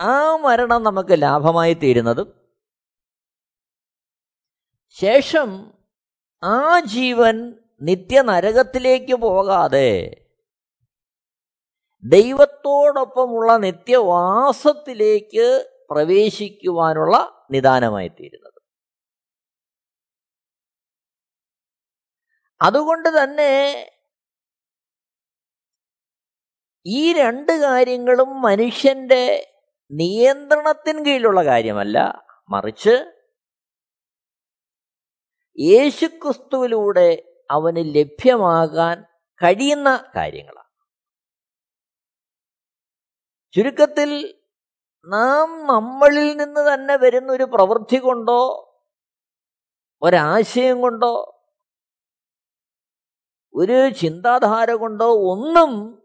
ആ 0.00 0.36
മരണം 0.36 0.82
നമുക്ക് 0.82 1.22
ലാഭമായി 1.22 1.74
തീരുന്നതും 1.74 2.28
ശേഷം 4.90 5.72
ആ 6.42 6.80
ജീവൻ 6.80 7.56
നിത്യനരകത്തിലേക്ക് 7.82 9.14
പോകാതെ 9.14 10.20
ദൈവത്തോടൊപ്പമുള്ള 12.04 13.56
നിത്യവാസത്തിലേക്ക് 13.56 15.46
പ്രവേശിക്കുവാനുള്ള 15.90 17.16
നിദാനമായി 17.50 18.08
തീരുന്നത് 18.08 18.60
അതുകൊണ്ട് 22.62 23.08
തന്നെ 23.08 23.52
ഈ 26.86 27.12
രണ്ട് 27.12 27.52
കാര്യങ്ങളും 27.52 28.40
മനുഷ്യന്റെ 28.42 29.46
നിയന്ത്രണത്തിന് 29.90 31.04
കീഴിലുള്ള 31.04 31.44
കാര്യമല്ല. 31.44 31.98
മറിച്ച് 32.50 32.94
യേശുക്രിസ്തുവിലൂടെ 35.58 37.22
അവന് 37.50 37.94
ലഭ്യമാകാൻ 37.94 39.02
കഴിയുന്ന 39.42 40.04
കാര്യങ്ങളാണ്. 40.16 40.59
ചുരുക്കത്തിൽ 43.52 44.40
നാം 45.08 45.66
നമ്മളിൽ 45.66 46.36
നിന്ന് 46.36 46.74
തന്നെ 46.74 46.96
വരുന്ന 46.96 47.32
ഒരു 47.32 47.44
പ്രവൃത്തി 47.44 47.96
കൊണ്ടോ 47.96 48.66
ഒരാശയം 50.02 50.80
കൊണ്ടോ 50.80 51.44
ഒരു 53.54 53.88
ചിന്താധാര 53.88 54.72
കൊണ്ടോ 54.72 55.06
ഒന്നും 55.06 56.00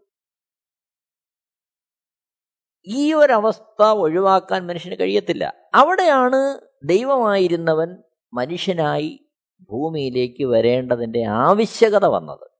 ഈ 2.86 3.14
ഒരവസ്ഥ 3.14 3.82
ഒഴിവാക്കാൻ 3.82 4.66
മനുഷ്യന് 4.66 4.96
കഴിയത്തില്ല. 5.00 5.52
അവിടെയാണ് 5.74 6.60
ദൈവമായിരുന്നവൻ 6.84 7.96
മനുഷ്യനായി 8.34 9.28
ഭൂമിയിലേക്ക് 9.70 10.44
വരേണ്ടതിന്റെ 10.44 11.24
ആവശ്യകത 11.24 12.06
വന്നത്. 12.06 12.55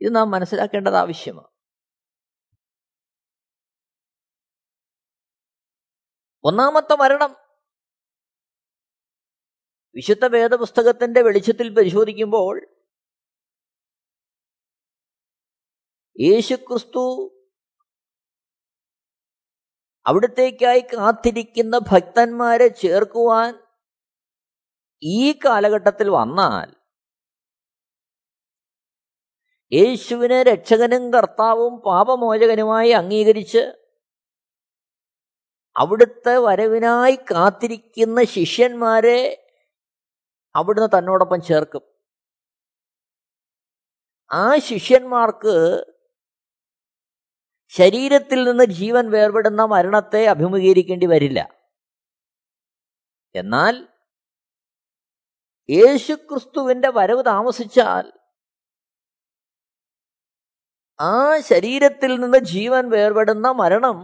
ഇത് 0.00 0.16
നാം 0.16 0.30
മനസ്സിലാക്കേണ്ടത് 0.30 0.96
ആവശ്യമാണ്. 0.96 1.48
ഒന്നാമത്തെ 6.44 6.94
മരണം. 6.94 7.32
വിശുദ്ധ 9.94 10.24
വേദപുസ്തകത്തിന്റെ 10.26 11.22
വെളിച്ചത്തിൽ 11.22 11.68
പരിശോധിക്കുമ്പോൾ 11.74 12.56
യേശുക്രിസ്തു 16.20 17.04
അവിടത്തേക്കായി 20.06 20.80
കാത്തിരിക്കുന്ന 20.80 21.78
ഭക്തന്മാരെ 21.78 22.68
ചേർക്കുവാൻ 22.68 23.54
ഈ 25.02 25.32
കാലഘട്ടത്തിൽ 25.32 26.08
വന്നാൽ 26.10 26.68
യേശുവിനെ 29.72 30.42
രക്ഷകനും 30.42 31.12
കർത്താവും 31.12 31.80
പാപമോചകനുമായി 31.80 32.90
അംഗീകരിച്ച് 32.90 33.72
അവിടുത്തെ 35.76 36.36
വരവിനായി 36.36 37.16
കാത്തിരിക്കുന്ന 37.16 38.24
ശിഷ്യന്മാരെ 38.24 39.46
അവിടുന്ന് 40.56 40.98
തന്നോടൊപ്പം 40.98 41.42
ചേർക്കും. 41.42 41.82
ആ 44.32 44.58
ശിഷ്യന്മാർക്ക് 44.58 45.84
ശരീരത്തിൽ 47.68 48.44
നിന്ന് 48.44 48.64
ജീവൻ 48.64 49.10
വേർപെടുന്ന 49.10 49.64
മരണത്തെ 49.64 50.26
അഭിമുഖീകരിക്കേണ്ടി 50.26 51.06
വരില്ല. 51.06 51.48
എന്നാൽ 53.34 53.88
യേശുക്രിസ്തുവിന്റെ 55.70 56.90
വരവ് 56.90 57.24
താമസിച്ചാൽ 57.24 58.12
ആ 60.98 61.40
ശരീരത്തിൽ 61.40 62.20
നിന്ന് 62.20 62.38
ജീവൻ 62.38 62.90
വേർപെടുന്ന 62.90 63.52
മരണം 63.52 63.96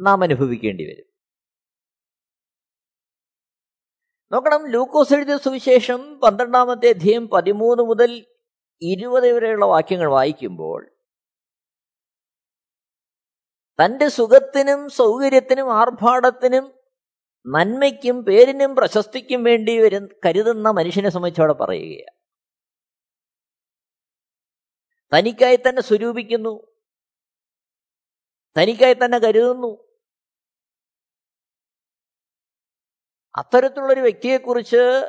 നാം 0.00 0.22
അനുഭവിക്കേണ്ടി 0.22 0.84
വരും. 0.84 1.08
നോക്കണം 4.32 4.66
ലൂക്കോസ് 4.66 5.14
എഴുതിയ 5.14 5.36
സുവിശേഷം 5.36 6.20
പന്ത്രണ്ടാമത്തെ 6.20 6.88
അധ്യയം 6.88 7.28
പതിമൂന്ന് 7.28 7.82
മുതൽ 7.82 8.26
ഇരുപത് 8.82 9.32
വരെയുള്ള 9.32 9.64
വാക്യങ്ങൾ 9.64 10.10
വായിക്കുമ്പോൾ 10.10 10.80
തന്റെ 13.78 14.08
സുഖത്തിനും 14.08 14.88
സൗകര്യത്തിനും 14.88 15.72
ആർഭാടത്തിനും 15.72 16.74
നന്മയ്ക്കും 17.46 18.24
പേരിനും 18.24 18.76
പ്രശസ്തിക്കും 18.76 19.44
വേണ്ടി 19.44 19.78
വരും 19.78 20.08
കരുതുന്ന 20.26 20.70
മനുഷ്യനെ 20.70 21.10
സംബന്ധിച്ചവിടെ 21.10 21.52
പറയുകയാണ്. 21.52 22.17
തനിക്കായി 25.14 25.56
തന്നെ 25.56 25.82
സ്വരൂപിക്കുന്നു. 25.82 26.66
തനിക്കായി 28.58 28.94
തന്നെ 28.94 29.18
കരുതുന്നു. 29.18 29.88
അത്തരത്തിലുള്ളൊരു 33.36 34.00
വ്യക്തിയെക്കുറിച്ച് 34.00 35.02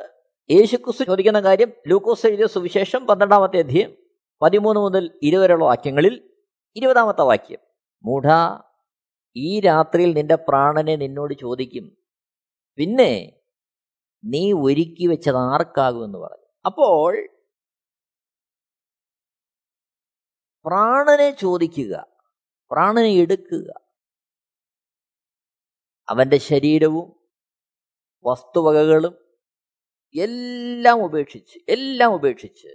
യേശുക്രിസ്തു 0.50 1.04
ചോദിക്കുന്ന 1.04 1.40
കാര്യം 1.40 1.72
ലൂക്കോസ് 1.86 2.26
എഴുതിയ 2.26 2.46
സുവിശേഷം 2.46 3.06
പന്ത്രണ്ടാമത്തെ 3.06 3.58
അധ്യയം 3.58 3.96
പതിമൂന്ന് 4.42 4.80
മുതൽ 4.80 5.20
ഇരുവരെയുള്ള 5.22 5.64
വാക്യങ്ങളിൽ 5.64 6.30
ഇരുപതാമത്തെ 6.76 7.22
വാക്യം. 7.22 7.58
മൂഢ 8.04 8.22
ഈ 9.36 9.60
രാത്രിയിൽ 9.60 10.12
നിന്റെ 10.12 10.34
പ്രാണനെ 10.34 10.96
നിന്നോട് 10.96 11.34
ചോദിക്കും. 11.34 11.96
പിന്നെ 12.76 13.40
നീ 14.24 14.52
ഒരുക്കി 14.52 15.06
വെച്ചത് 15.06 15.36
ആർക്കാകുമെന്ന് 15.36 16.18
പറഞ്ഞു. 16.18 16.46
അപ്പോൾ 16.66 17.39
പ്രാണനെ 20.66 21.30
ചോദിക്കുക 21.30 22.06
പ്രാണനെ 22.70 23.12
എടുക്കുക. 23.14 23.70
അവന്റെ 26.08 26.38
ശരീരവും 26.38 27.08
വസ്തുവകകളും 28.24 29.14
എല്ലാം 30.14 31.04
ഉപേക്ഷിച്ച് 31.04 31.58
എല്ലാം 31.68 32.14
ഉപേക്ഷിച്ച് 32.14 32.68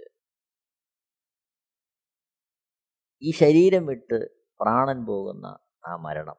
ഈ 3.22 3.32
ശരീരം 3.32 3.86
വിട്ട് 3.86 4.28
പ്രാണൻ 4.60 5.06
പോകുന്ന 5.06 5.58
ആ 5.86 5.96
മരണം. 5.96 6.36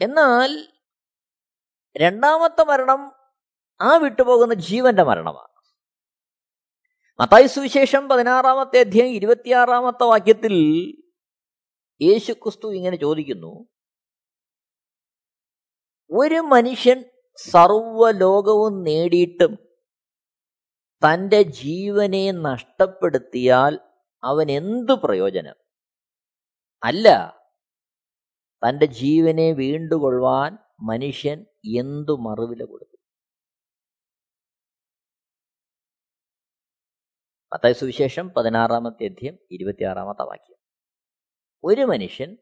എന്നാൽ 0.00 0.50
രണ്ടാമത്തെ 1.96 2.64
മരണം 2.64 3.13
ആ 3.80 3.96
വിട്ടുപോകുന്ന 3.96 4.54
ജീവന്റെ 4.54 5.02
മരണമാണ്. 5.02 5.54
മത്തായി 7.20 7.46
സുവിശേഷം 7.46 8.08
പതിനാറാമത്തെ 8.08 8.80
അധ്യായം 8.80 9.12
ഇരുപത്തിയാറാമത്തെ 9.12 10.04
വാക്യത്തിൽ 10.04 10.54
യേശു 12.02 12.32
ക്രിസ്തു 12.32 12.72
ഇങ്ങനെ 12.72 12.96
ചോദിക്കുന്നു 12.96 13.68
ഒരു 16.10 16.34
മനുഷ്യൻ 16.34 17.04
സർവലോകവും 17.36 18.82
നേടിയിട്ടും 18.82 19.58
തന്റെ 21.02 21.42
ജീവനെ 21.42 22.30
നഷ്ടപ്പെടുത്തിയാൽ 22.30 23.78
അവൻ 24.24 24.50
എന്തു 24.50 24.92
പ്രയോജനം? 24.92 25.56
അല്ല 26.82 27.08
തന്റെ 28.68 28.86
ജീവനെ 28.86 29.52
വീണ്ടുകൊള്ളുവാൻ 29.52 30.58
മനുഷ്യൻ 30.80 31.46
എന്തു 31.64 32.12
മറുവില 32.12 32.64
കൊടുക്കും? 32.64 32.93
മത്തായ 37.54 37.72
സുവിശേഷം 37.72 38.28
പതിനാറാമത്തെ 38.28 39.04
അധ്യയം 39.04 39.38
ഇരുപത്തിയാറാമത്തെ 39.50 40.22
വാക്യം. 40.22 40.56
ഒരു 41.64 41.80
മനുഷ്യൻ 41.80 42.36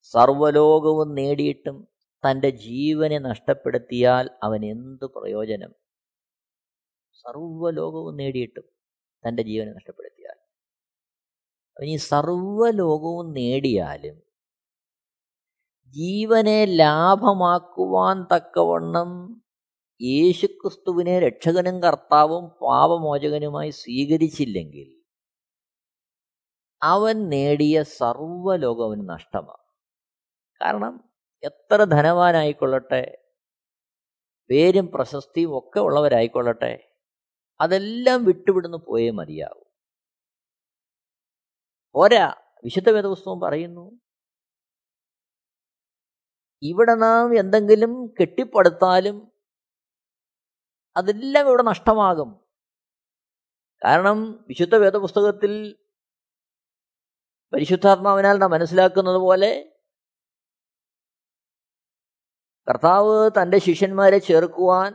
സർവലോകവും 0.00 1.14
നേടിയിട്ടും 1.14 1.88
തന്റെ 2.30 2.50
ജീവനെ 2.50 3.18
നഷ്ടപ്പെടുത്തിയാൽ 3.18 4.30
അവൻ 4.42 4.64
എന്ത് 4.64 5.04
പ്രയോജനം? 5.04 5.74
സർവലോകവും 7.12 8.16
നേടിയിട്ടും 8.16 8.64
തന്റെ 9.28 9.42
ജീവനെ 9.42 9.72
നഷ്ടപ്പെടുത്തിയാൽ. 9.72 10.36
അവൻ 11.78 11.86
ഈ 11.86 11.96
സർവലോകവും 11.96 13.32
നേടിയാലും 13.32 14.22
ജീവനെ 15.88 16.64
ലാഭമാക്കുവാൻ 16.64 18.26
തക്കവണ്ണം 18.36 19.43
യേശുക്രിസ്തുവിനെ 20.00 21.20
രക്ഷകനും 21.20 21.82
കർത്താവും 21.82 22.48
പാപമോചകനുമായി 22.48 23.70
സ്വീകരിച്ചില്ലെങ്കിൽ 23.70 24.88
അവൻ 26.82 27.28
നേടിയ 27.28 27.82
സർവലോകവന് 27.82 29.08
നഷ്ടമാണ് 29.08 29.62
കാരണം 30.60 31.10
എത്ര 31.42 31.84
ധനവാനായിക്കൊള്ളട്ടെ 31.84 33.18
പേരും 34.50 34.86
പ്രശസ്തിയും 34.94 35.58
ഒക്കെ 35.58 35.80
ഉള്ളവരായിക്കൊള്ളട്ടെ 35.80 36.88
അതെല്ലാം 37.60 38.24
വിട്ടുവിടുന്ന് 38.24 38.78
പോയേ 38.78 39.10
മതിയാവും. 39.10 39.64
പോരാ 41.94 42.34
വിശുദ്ധ 42.64 42.90
വേദപുസ്തകം 42.90 43.40
പറയുന്നു 43.40 44.00
ഇവിടെ 46.62 46.94
നാം 46.94 47.38
എന്തെങ്കിലും 47.38 48.06
കെട്ടിപ്പടുത്താലും 48.20 49.33
അതെല്ലാം 50.96 51.46
ഇവിടെ 51.48 51.62
നഷ്ടമാകും. 51.62 52.30
കാരണം 53.84 54.44
വിശുദ്ധ 54.48 54.74
വേദപുസ്തകത്തിൽ 54.74 55.78
പരിശുദ്ധാത്മാവിനാൽ 57.52 58.38
നാം 58.38 58.50
മനസ്സിലാക്കുന്നത് 58.50 59.16
പോലെ 59.16 59.50
കർത്താവ് 62.68 63.30
തന്റെ 63.30 63.58
ശിഷ്യന്മാരെ 63.58 64.18
ചേർക്കുവാൻ 64.18 64.94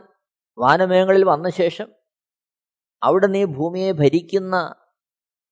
വാനമേങ്ങളിൽ 0.58 1.24
വന്ന 1.24 1.50
ശേഷം 1.50 1.92
അവിടെ 3.02 3.26
നീ 3.26 3.44
ഭൂമിയെ 3.44 3.92
ഭരിക്കുന്ന 3.92 4.74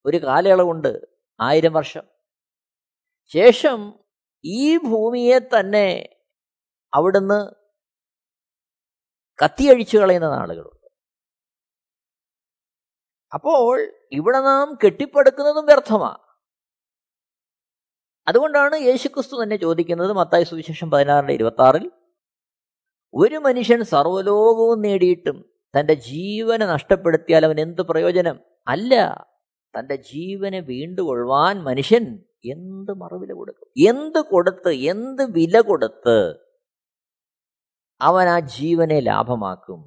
ഒരു 0.06 0.16
കാലയളവുണ്ട് 0.16 1.06
ആയിരം 1.40 1.72
വർഷം. 1.72 2.04
ശേഷം 3.26 4.00
ഈ 4.44 4.78
ഭൂമിയെ 4.78 5.38
തന്നെ 5.38 5.88
അവിടുന്ന് 6.94 7.40
കത്തിയഴിച്ചു 9.42 9.96
കളയുന്ന 9.98 10.28
നാളുകളുണ്ട്. 10.28 10.88
അപ്പോൾ 13.34 13.92
ഇവിടെ 14.12 14.40
നാം 14.40 14.78
കെട്ടിപ്പടുക്കുന്നതും 14.84 15.66
വ്യർത്ഥമാണ് 15.66 16.18
അതുകൊണ്ടാണ് 18.26 18.76
യേശുക്രിസ്തു 18.76 19.42
തന്നെ 19.42 19.56
ചോദിക്കുന്നത് 19.56 20.12
മത്തായ 20.12 20.42
സുവിശേഷം 20.42 20.90
പതിനാറിന്റെ 20.90 21.34
ഇരുപത്തി 21.34 21.62
ആറിൽ 21.62 21.90
ഒരു 23.14 23.36
മനുഷ്യൻ 23.36 23.84
സർവലോകവും 23.84 24.82
നേടിയിട്ടും 24.82 25.36
തന്റെ 25.78 25.94
ജീവനെ 25.94 26.66
നഷ്ടപ്പെടുത്തിയാൽ 26.66 27.44
അവൻ 27.44 27.60
എന്ത് 27.60 27.82
പ്രയോജനം? 27.82 28.40
അല്ല 28.68 28.94
തന്റെ 29.78 29.96
ജീവനെ 29.96 30.60
വീണ്ടുകൊള്ളുവാൻ 30.60 31.62
മനുഷ്യൻ 31.62 32.04
എന്ത് 32.44 32.92
മറുവില 32.92 33.32
കൊടുക്കും? 33.32 33.68
എന്ത് 33.88 34.18
കൊടുത്ത് 34.18 34.68
എന്ത് 34.68 35.22
വില 35.22 35.60
കൊടുത്ത് 35.60 36.47
അവൻ 38.00 38.28
ആ 38.28 38.40
ജീവനെ 38.40 39.00
ലാഭമാക്കും. 39.00 39.80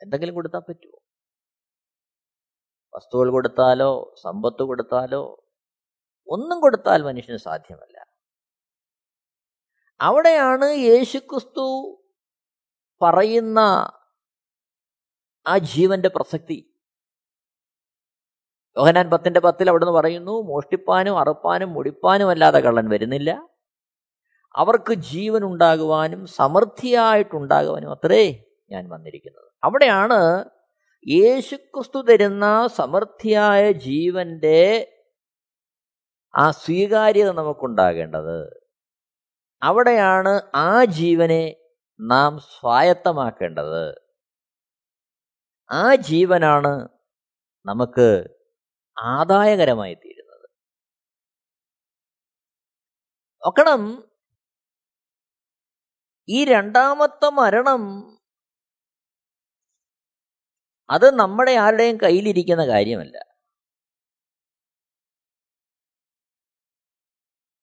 എന്തെങ്കിലും 0.00 0.34
കൊടുത്താൽ 0.34 0.62
പറ്റുമോ 0.68 0.98
വസ്തുക്കൾ 2.94 3.30
കൊടുത്താലോ 3.30 4.14
സമ്പത്ത് 4.22 4.62
കൊടുത്താലോ 4.62 5.22
ഒന്നും 6.28 6.60
കൊടുത്താൽ 6.60 7.00
മനുഷ്യന് 7.08 7.38
സാധ്യമല്ല. 7.38 7.96
അവിടെയാണ് 10.00 10.66
യേശുക്രിസ്തു 10.88 11.66
പറയുന്ന 13.02 13.60
ആ 15.46 15.58
ജീവന്റെ 15.58 16.08
പ്രസക്തി. 16.08 16.58
യോഹനാൻ 18.76 19.10
പത്തിന്റെ 19.10 19.40
പത്തിൽ 19.40 19.70
അവിടുന്ന് 19.70 19.92
പറയുന്നു 19.92 20.32
മോഷ്ടിപ്പാനും 20.50 21.18
അറുപ്പാനും 21.20 21.72
മുടിപ്പാനും 21.74 22.30
അല്ലാതെ 22.30 22.58
കള്ളൻ 22.58 22.88
വരുന്നില്ല. 22.88 23.30
അവർക്ക് 24.56 24.94
ജീവൻ 24.94 25.42
ഉണ്ടാകുവാനും 25.44 26.26
സമൃദ്ധിയായിട്ടുണ്ടാകുവാനും 26.26 27.92
അത്രേ 27.92 28.24
ഞാൻ 28.70 28.88
വന്നിരിക്കുന്നത്. 28.88 29.50
അവിടെയാണ് 29.62 30.20
യേശുക്രിസ്തു 31.06 32.00
തരുന്ന 32.02 32.66
സമൃദ്ധിയായ 32.76 33.72
ജീവന്റെ 33.72 34.62
ആ 36.34 36.50
സ്വീകാര്യത 36.50 37.30
നമുക്കുണ്ടാകേണ്ടത്. 37.30 38.38
അവിടെയാണ് 39.62 40.32
ആ 40.54 40.84
ജീവനെ 40.84 41.44
നാം 42.00 42.38
സ്വായത്തമാക്കേണ്ടത്. 42.38 43.84
ആ 45.70 45.94
ജീവനാണ് 45.94 46.72
നമുക്ക് 47.66 48.08
ആദായകരമായി 48.96 49.94
തീരുന്നത് 49.94 50.46
നോക്കണം 53.42 53.82
ഈ 56.28 56.44
രണ്ടാമത്തെ 56.44 57.28
മരണം 57.30 57.82
അത് 60.90 61.10
നമ്മുടെ 61.14 61.52
ആരുടെയും 61.52 61.98
കയ്യിലിരിക്കുന്ന 62.02 62.66
കാര്യമല്ല. 62.66 63.16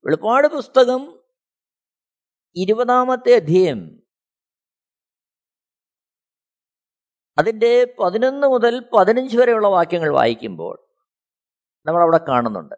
വെളിപ്പാട് 0.05 0.47
പുസ്തകം 0.47 1.23
ഇരുപതാമത്തെ 2.55 3.35
അധ്യയം. 3.35 4.03
അതിന്റെ 7.37 7.95
പതിനൊന്ന് 7.99 8.47
മുതൽ 8.47 8.89
പതിനഞ്ച് 8.97 9.37
വരെയുള്ള 9.37 9.67
വാക്യങ്ങൾ 9.67 10.13
വായിക്കുമ്പോൾ 10.13 10.87
നമ്മളവിടെ 11.85 12.17
കാണുന്നുണ്ട്. 12.17 12.75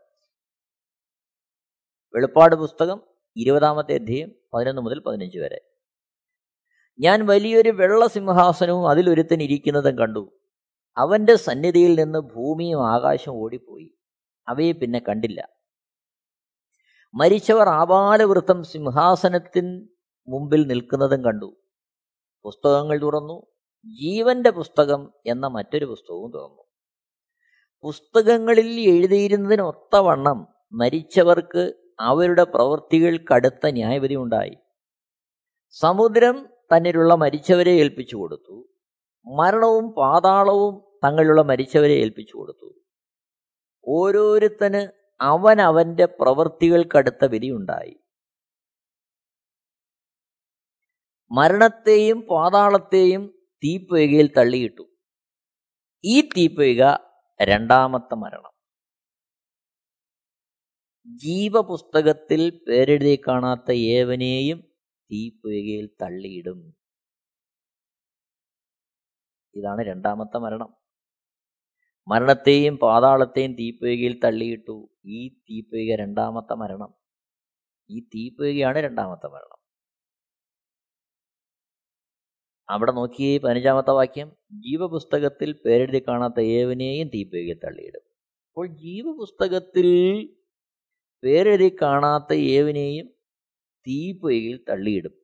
വെളിപ്പാട് 2.15 2.55
പുസ്തകം 2.55 3.01
ഇരുപതാമത്തെ 3.37 3.95
അധ്യയം 3.95 4.29
പതിനൊന്ന് 4.53 4.81
മുതൽ 4.81 4.99
പതിനഞ്ച് 4.99 5.39
വരെ. 5.39 5.74
ഞാൻ 6.99 7.25
വലിയൊരു 7.25 7.69
വെള്ള 7.69 8.07
സിംഹാസനവും 8.07 8.89
അതിലൊരുത്തൻ 8.89 9.41
ഇരിക്കുന്നതും 9.41 9.97
കണ്ടു. 9.97 10.37
അവന്റെ 10.97 11.35
സന്നിധിയിൽ 11.35 12.03
നിന്ന് 12.03 12.19
ഭൂമിയും 12.19 12.89
ആകാശവും 12.89 13.35
ഓടിപ്പോയി. 13.35 13.95
അവയെ 14.47 14.71
പിന്നെ 14.71 14.99
കണ്ടില്ല. 14.99 15.49
മരിച്ചവർ 17.13 17.69
ആപാലവൃത്തം 17.69 18.63
സിംഹാസനത്തിൻ 18.63 19.89
മുമ്പിൽ 20.27 20.67
നിൽക്കുന്നതും 20.67 21.23
കണ്ടു. 21.23 21.55
പുസ്തകങ്ങൾ 22.43 23.01
തുറന്നു. 23.01 23.45
ജീവന്റെ 23.85 24.49
പുസ്തകം 24.49 25.13
എന്ന 25.25 25.47
മറ്റൊരു 25.47 25.85
പുസ്തകവും 25.85 26.31
തുറന്നു. 26.31 26.63
പുസ്തകങ്ങളിൽ 27.81 28.81
എഴുതിയിരുന്നതിനൊത്തവണ്ണം 28.89 30.47
മരിച്ചവർക്ക് 30.71 31.73
അവരുടെ 31.99 32.43
പ്രവൃത്തികൾക്കടുത്ത 32.43 33.67
ന്യായവിധി 33.67 34.15
ഉണ്ടായി. 34.15 34.57
സമുദ്രം 35.69 36.54
തന്നിലുള്ള 36.73 37.15
മരിച്ചവരെ 37.15 37.71
ഏൽപ്പിച്ചു 37.71 38.15
കൊടുത്തു. 38.15 38.69
മരണവും 39.27 39.91
പാതാളവും 39.91 40.99
തങ്ങളിലുള്ള 41.03 41.41
മരിച്ചവരെ 41.41 41.93
ഏൽപ്പിച്ചു 41.93 42.37
കൊടുത്തു. 42.37 42.69
ഓരോരുത്തന് 43.87 44.87
അവൻ 45.21 45.61
അവന്റെ 45.61 46.05
പ്രവൃത്തികൾക്കടുത്ത 46.05 47.25
വിധിയുണ്ടായി. 47.25 47.95
മരണത്തെയും 51.31 52.21
പാതാളത്തെയും 52.21 53.23
തീപ്പൊയ്കയിൽ 53.63 54.33
തള്ളിയിട്ടു. 54.37 54.83
ഈ 56.03 56.21
തീപ്പൊയ്ക 56.21 56.97
രണ്ടാമത്തെ 57.43 58.15
മരണം. 58.15 58.51
ജീവപുസ്തകത്തിൽ 61.23 62.61
പേരെഴുതി 62.67 63.21
കാണാത്ത 63.27 63.71
ഏവനെയും 63.71 64.74
തീപ്പൊയ്കയിൽ 65.11 65.87
തള്ളിയിടും. 66.01 66.59
ഇതാണ് 69.55 69.81
രണ്ടാമത്തെ 69.81 70.37
മരണം. 70.37 70.69
മരണത്തെയും 72.07 72.75
പാതാളത്തെയും 72.77 73.53
തീപ്പൊയ്കയിൽ 73.53 74.19
തള്ളിയിട്ടു 74.25 74.75
ഈ 75.17 75.19
തീപ്പൊയ്ക 75.47 75.95
രണ്ടാമത്തെ 76.03 76.55
മരണം. 76.55 76.91
ഈ 77.89 77.99
തീപ്പൊയ്കയാണ് 78.13 78.79
രണ്ടാമത്തെ 78.79 79.27
മരണം. 79.27 79.57
അവിടെ 82.69 82.91
നോക്കിയേ 82.91 83.37
പതിനഞ്ചാമത്തെ 83.37 83.91
വാക്യം 83.91 84.29
ജീവപുസ്തകത്തിൽ 84.59 85.53
പേരെഴുതി 85.65 85.99
കാണാത്ത 86.07 86.39
ഏവനെയും 86.59 87.07
തീപ്പൊയ്കയിൽ 87.07 87.59
തള്ളിയിടും. 87.65 88.03
അപ്പോൾ 88.49 88.67
ജീവപുസ്തകത്തിൽ 88.83 89.87
പേരെഴുതി 91.23 91.69
കാണാത്ത 91.81 92.33
ഏവനെയും 92.55 93.07
തീപ്പൊയ്കയിൽ 93.87 94.63
തള്ളിയിടും. 94.69 95.15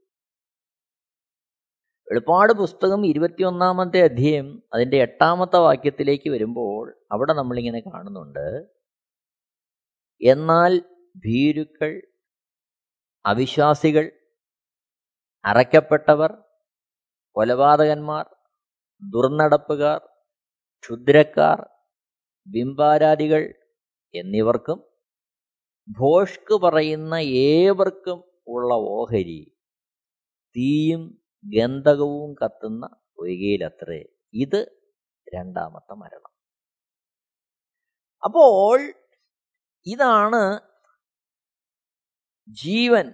വെളിപ്പാട് 2.07 2.53
പുസ്തകം 2.53 3.05
ഇരുപത്തിയൊന്നാമത്തെ 3.05 4.03
അധ്യയം 4.03 4.63
അതിന്റെ 4.73 4.97
എട്ടാമത്തെ 4.97 5.57
വാക്യത്തിലേക്ക് 5.57 6.29
വരുമ്പോൾ 6.29 7.05
അവിടെ 7.11 7.33
നമ്മളിങ്ങനെ 7.33 7.79
കാണുന്നുണ്ട്. 7.79 8.47
എന്നാൽ 10.21 10.81
ഭീരുക്കൾ 11.25 12.01
അവിശ്വാസികൾ 13.25 14.11
അറയ്ക്കപ്പെട്ടവർ 15.45 16.31
കൊലപാതകന്മാർ 17.35 18.25
ദുർനടപ്പുകാർ 19.01 19.99
ക്ഷുദ്രക്കാർ 20.83 21.69
ബിംബാരാധികൾ 22.47 23.53
എന്നിവർക്കും 24.13 24.79
ഭോഷ്ക് 25.99 26.61
പറയുന്ന 26.63 27.15
ഏവർക്കും 27.53 28.30
ഉള്ള 28.47 28.73
ഓഹരി 28.73 29.57
തീയും 30.57 31.21
ഗന്ധകവും 31.45 32.35
കത്തുന്ന 32.45 32.85
പൊയ്കയിലത്രേ 33.17 34.05
ഇത് 34.33 34.77
രണ്ടാമത്തെ 35.35 35.93
മരണം. 35.93 36.31
അപ്പോൾ 38.23 38.93
ഇതാണ് 39.85 40.59
ജീവൻ. 42.49 43.13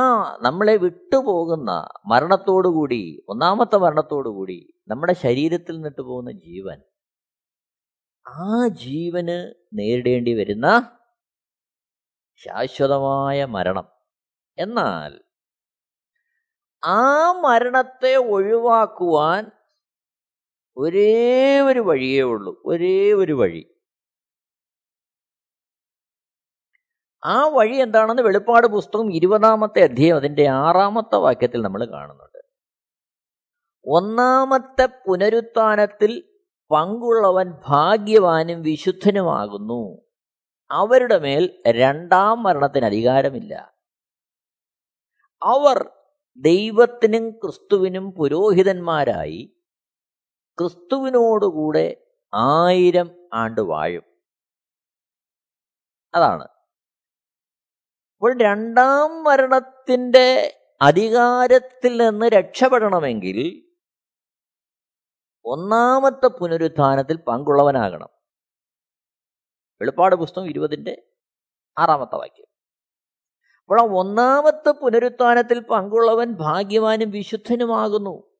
നമ്മളെ 0.43 0.77
വിട്ടുപോകുന്ന 0.77 1.89
മരണത്തോടുകൂടി 2.07 3.25
ഒന്നാമത്തെ 3.29 3.77
മരണത്തോടുകൂടി 3.77 4.73
നമ്മുടെ 4.89 5.13
ശരീരത്തിൽ 5.13 5.75
നിന്നിട്ട് 5.75 6.03
പോകുന്ന 6.03 6.33
ജീവൻ. 6.33 6.83
ആ 8.29 8.69
ജീവന് 8.69 9.55
നേരിടേണ്ടി 9.73 10.35
വരുന്ന 10.35 11.00
ശാശ്വതമായ 12.45 13.45
മരണം. 13.45 13.89
എന്നാൽ 14.59 15.21
ആ 16.85 17.33
മരണത്തെ 17.33 18.17
ഒഴിവാക്കുവാൻ 18.17 19.51
ഒരേ 20.77 21.61
ഒരു 21.61 21.81
വഴിയേ 21.81 22.23
ഉള്ളൂ. 22.23 22.63
ഒരേ 22.65 23.13
ഒരു 23.13 23.33
വഴി. 23.33 23.75
ആ 27.25 27.49
വഴി 27.49 27.77
എന്താണെന്ന് 27.77 28.23
വെളിപ്പാട് 28.23 28.67
പുസ്തകം 28.67 29.15
ഇരുപതാമത്തെ 29.15 29.83
അധ്യയം 29.83 30.17
അതിന്റെ 30.17 30.49
ആറാമത്തെ 30.49 31.17
വാക്യത്തിൽ 31.17 31.63
നമ്മൾ 31.63 31.85
കാണുന്നുണ്ട്. 31.85 32.45
ഒന്നാമത്തെ 33.85 34.87
പുനരുത്ഥാനത്തിൽ 34.87 36.41
പങ്കുള്ളവൻ 36.71 37.53
ഭാഗ്യവാനും 37.67 38.63
വിശുദ്ധനുമാകുന്നു. 38.63 40.10
അവരുടെ 40.71 41.19
മേൽ 41.19 41.63
രണ്ടാം 41.69 42.43
മരണത്തിന് 42.43 42.85
അധികാരമില്ല. 42.85 43.75
അവർ 45.43 45.91
ദൈവത്തിനും 46.37 47.31
ക്രിസ്തുവിനും 47.31 48.13
പുരോഹിതന്മാരായി 48.13 49.57
ക്രിസ്തുവിനോടുകൂടെ 50.61 52.07
ആയിരം 52.35 53.11
ആണ്ട് 53.33 53.61
വാഴും. 53.61 54.03
അതാണ്. 56.15 56.45
അപ്പോൾ 58.15 58.41
രണ്ടാം 58.41 59.25
മരണത്തിന്റെ 59.25 60.57
അധികാരത്തിൽ 60.83 61.97
നിന്ന് 61.97 62.27
രക്ഷപ്പെടണമെങ്കിൽ 62.27 63.67
ഒന്നാമത്തെ 65.45 66.27
പുനരുത്ഥാനത്തിൽ 66.27 67.17
പങ്കുള്ളവനാകണം. 67.17 68.20
വെളിപ്പാട് 69.81 70.15
പുസ്തകം 70.15 70.47
ഇരുപതിന്റെ 70.47 71.03
ആറാമത്തെ 71.79 72.17
വാക്യം. 72.17 72.47
അപ്പോൾ 73.61 73.81
ആ 73.81 73.85
ഒന്നാമത്തെ 73.85 74.71
പുനരുത്ഥാനത്തിൽ 74.71 75.61
പങ്കുള്ളവൻ 75.61 76.33
ഭാഗ്യവാനും 76.33 77.11
വിശുദ്ധനുമാകുന്നു. 77.11 78.37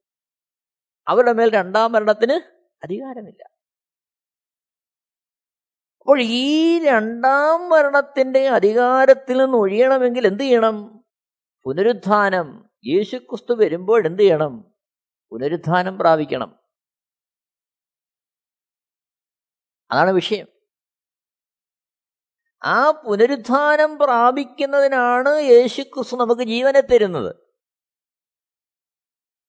അവരുടെ 1.09 1.33
മേൽ 1.33 1.51
രണ്ടാം 1.51 1.93
മരണത്തിന് 1.93 2.33
അധികാരമില്ല. 2.83 3.51
അപ്പോൾ 6.01 6.23
ഈ 6.23 6.85
രണ്ടാം 6.85 7.69
മരണത്തിന്റെ 7.71 8.49
അധികാരത്തിൽ 8.49 9.39
നിന്ന് 9.39 9.57
ഒഴിയണമെങ്കിൽ 9.57 10.27
എന്ത് 10.27 10.43
ചെയ്യണം? 10.43 11.05
പുനരുത്ഥാനം. 11.65 12.71
യേശുക്രിസ്തു 12.87 13.55
വരുമ്പോൾ 13.55 14.07
എന്ത് 14.07 14.23
ചെയ്യണം? 14.23 14.75
പുനരുത്ഥാനം 15.31 15.99
പ്രാപിക്കണം. 15.99 16.59
അതാണ് 19.91 20.11
വിഷയം. 20.11 20.60
ആ 22.63 22.91
പുനരുത്ഥാനം 22.91 23.99
പ്രാപിക്കുന്നതിനാണ് 23.99 25.41
യേശുക്രിസ്തു 25.41 26.17
നമുക്ക് 26.17 26.43
ജീവനെ 26.43 26.81
തരുന്നത്. 26.81 27.37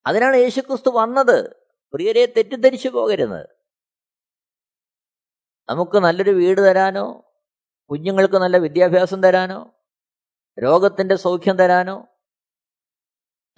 അതിനാണ് 0.06 0.36
യേശുക്രിസ്തു 0.36 0.90
വന്നത്. 0.90 1.50
പ്രിയരെ 1.94 2.26
തെറ്റിദ്ധരിച്ചു 2.26 2.90
പോകരുത്. 2.90 3.48
നമുക്ക് 5.70 5.98
നല്ലൊരു 5.98 6.32
വീട് 6.32 6.62
തരാനോ 6.62 7.24
കുഞ്ഞുങ്ങൾക്ക് 7.90 8.36
നല്ല 8.36 8.58
വിദ്യാഭ്യാസം 8.58 9.24
തരാനോ 9.24 9.74
രോഗത്തിന്റെ 10.62 11.16
സൗഖ്യം 11.16 11.58
തരാനോ 11.58 12.08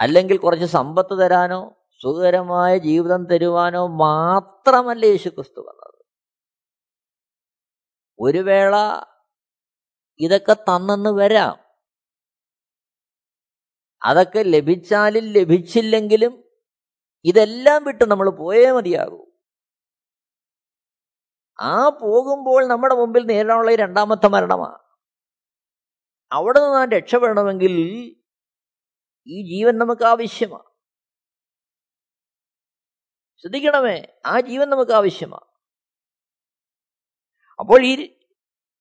അല്ലെങ്കിൽ 0.02 0.38
കുറച്ച് 0.38 0.66
സമ്പത്ത് 0.66 1.20
തരാനോ 1.20 1.76
സുഖകരമായ 2.02 2.78
ജീവിതം 2.78 3.26
തരുവാനോ 3.26 3.88
മാത്രമല്ല 3.88 5.06
യേശുക്രിസ്തു 5.06 5.60
വന്നത്. 5.62 6.06
ഒരു 8.20 8.38
വേള 8.38 8.76
ഇതൊക്കെ 10.20 10.54
തന്നെന്ന് 10.54 11.10
വരാം. 11.10 11.56
അതൊക്കെ 14.02 14.44
ലഭിച്ചാലും 14.44 15.26
ലഭിച്ചില്ലെങ്കിലും 15.38 16.34
ഇതെല്ലാം 17.26 17.84
വിട്ട് 17.84 18.06
നമ്മൾ 18.12 18.30
പോയേ 18.30 18.72
മതിയാകൂ. 18.72 19.20
ആ 21.60 21.90
പോകുമ്പോൾ 21.90 22.68
നമ്മുടെ 22.68 22.96
മുമ്പിൽ 22.96 23.24
നേരിടാനുള്ള 23.26 23.76
രണ്ടാമത്തെ 23.76 24.28
മരണമാണ് 24.36 24.80
അവിടെ 26.32 26.60
നിന്ന് 26.60 26.78
നാം 26.78 26.90
രക്ഷപ്പെടണമെങ്കിൽ 26.92 27.74
ഈ 29.28 29.38
ജീവൻ 29.52 29.78
നമുക്ക് 29.78 30.04
ആവശ്യമാണ് 30.04 30.70
ശ്രദ്ധിക്കണമേ 33.44 33.98
ആ 34.26 34.40
ജീവൻ 34.40 34.70
നമുക്ക് 34.70 34.92
ആവശ്യമാണ് 34.92 35.48
അപ്പോൾ 37.60 37.86
ഈ 37.86 37.94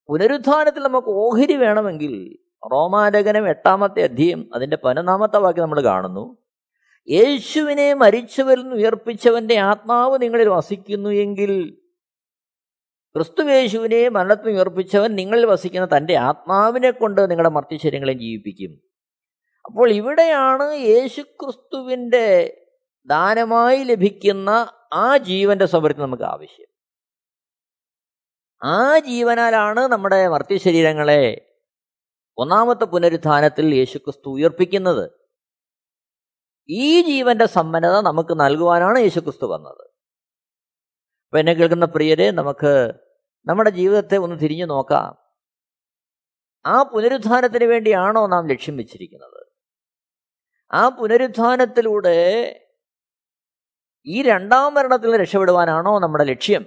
പുനരുത്ഥാനത്തിൽ 0.07 0.79
നമുക്ക് 0.79 1.07
ഓഹരി 1.07 1.55
വേണമെങ്കിൽ 1.55 2.37
റോമാലേഖനം 2.71 3.49
എട്ടാമത്തെ 3.49 4.03
അധ്യയം 4.03 4.49
അതിന്റെ 4.55 4.77
പതിനൊന്നാമത്തെ 4.77 5.37
വാക്യം 5.37 5.63
നമ്മൾ 5.63 5.83
കാണുന്നു. 5.83 6.37
യേശുവിനെ 7.09 7.93
മരിച്ചവരിൽ 7.93 8.61
നിന്ന് 8.61 8.75
ഉയർപ്പിച്ചവന്റെ 8.75 9.59
ആത്മാവ് 9.59 10.21
നിങ്ങളിൽ 10.21 10.49
വസിക്കുന്നു 10.49 11.09
എങ്കിൽ 11.09 11.79
ക്രിസ്തു 13.15 13.43
യേശുവിനെ 13.43 14.09
മരണത്തിൽ 14.09 14.49
ഉയർപ്പിച്ചവൻ 14.49 15.15
നിങ്ങളിൽ 15.15 15.45
വസിക്കുന്ന 15.45 15.97
തന്റെ 15.97 16.15
ആത്മാവിനെ 16.15 16.91
കൊണ്ട് 16.91 17.21
നിങ്ങളുടെ 17.21 17.49
മർത്യശരീരങ്ങളെ 17.49 18.13
ജീവിപ്പിക്കും. 18.13 18.81
അപ്പോൾ 19.65 19.91
ഇവിടെയാണ് 19.91 20.73
യേശുക്രിസ്തുവിന്റെ 20.73 22.57
ദാനമായി 23.05 23.83
ലഭിക്കുന്ന 23.83 24.71
ആ 24.93 25.17
ജീവന്റെ 25.17 25.65
സൗകര്യത്തിൽ 25.65 26.01
നമുക്ക് 26.01 26.23
ആവശ്യം. 26.23 26.72
ആ 28.63 28.99
ജീവനാലാണ് 28.99 29.79
നമ്മുടെ 29.79 30.27
മർത്യശരീരങ്ങളെ 30.27 31.55
ഒന്നാമത്തെ 32.37 32.85
പുനരുത്ഥാനത്തിൽ 32.85 33.75
യേശുക്രിസ്തു 33.75 34.29
ഉയർപ്പിക്കുന്നത്. 34.29 35.11
ഈ 36.69 37.01
ജീവന്റെ 37.01 37.45
സമ്പന്നത 37.45 37.99
നമുക്ക് 38.01 38.39
നൽകുവാനാണ് 38.39 38.99
യേശുക്രിസ്തു 38.99 39.45
വന്നത്. 39.45 39.81
അപ്പൊ 41.25 41.39
എന്നെ 41.39 41.53
കേൾക്കുന്ന 41.53 41.85
പ്രിയരെ 41.85 42.31
നമുക്ക് 42.31 42.93
നമ്മുടെ 43.45 43.69
ജീവിതത്തെ 43.69 44.17
ഒന്ന് 44.17 44.39
തിരിഞ്ഞു 44.39 44.65
നോക്കാം. 44.65 45.17
ആ 46.65 46.83
പുനരുത്ഥാനത്തിന് 46.83 47.63
വേണ്ടിയാണോ 47.63 48.27
നാം 48.27 48.47
ലക്ഷ്യം 48.47 48.77
വെച്ചിരിക്കുന്നത്? 48.77 49.47
ആ 50.73 50.89
പുനരുത്ഥാനത്തിലൂടെ 50.89 52.19
ഈ 54.05 54.21
രണ്ടാം 54.21 54.73
മരണത്തിൽ 54.73 55.21
രക്ഷപ്പെടുവാനാണോ 55.21 55.99
നമ്മുടെ 55.99 56.23
ലക്ഷ്യം? 56.23 56.65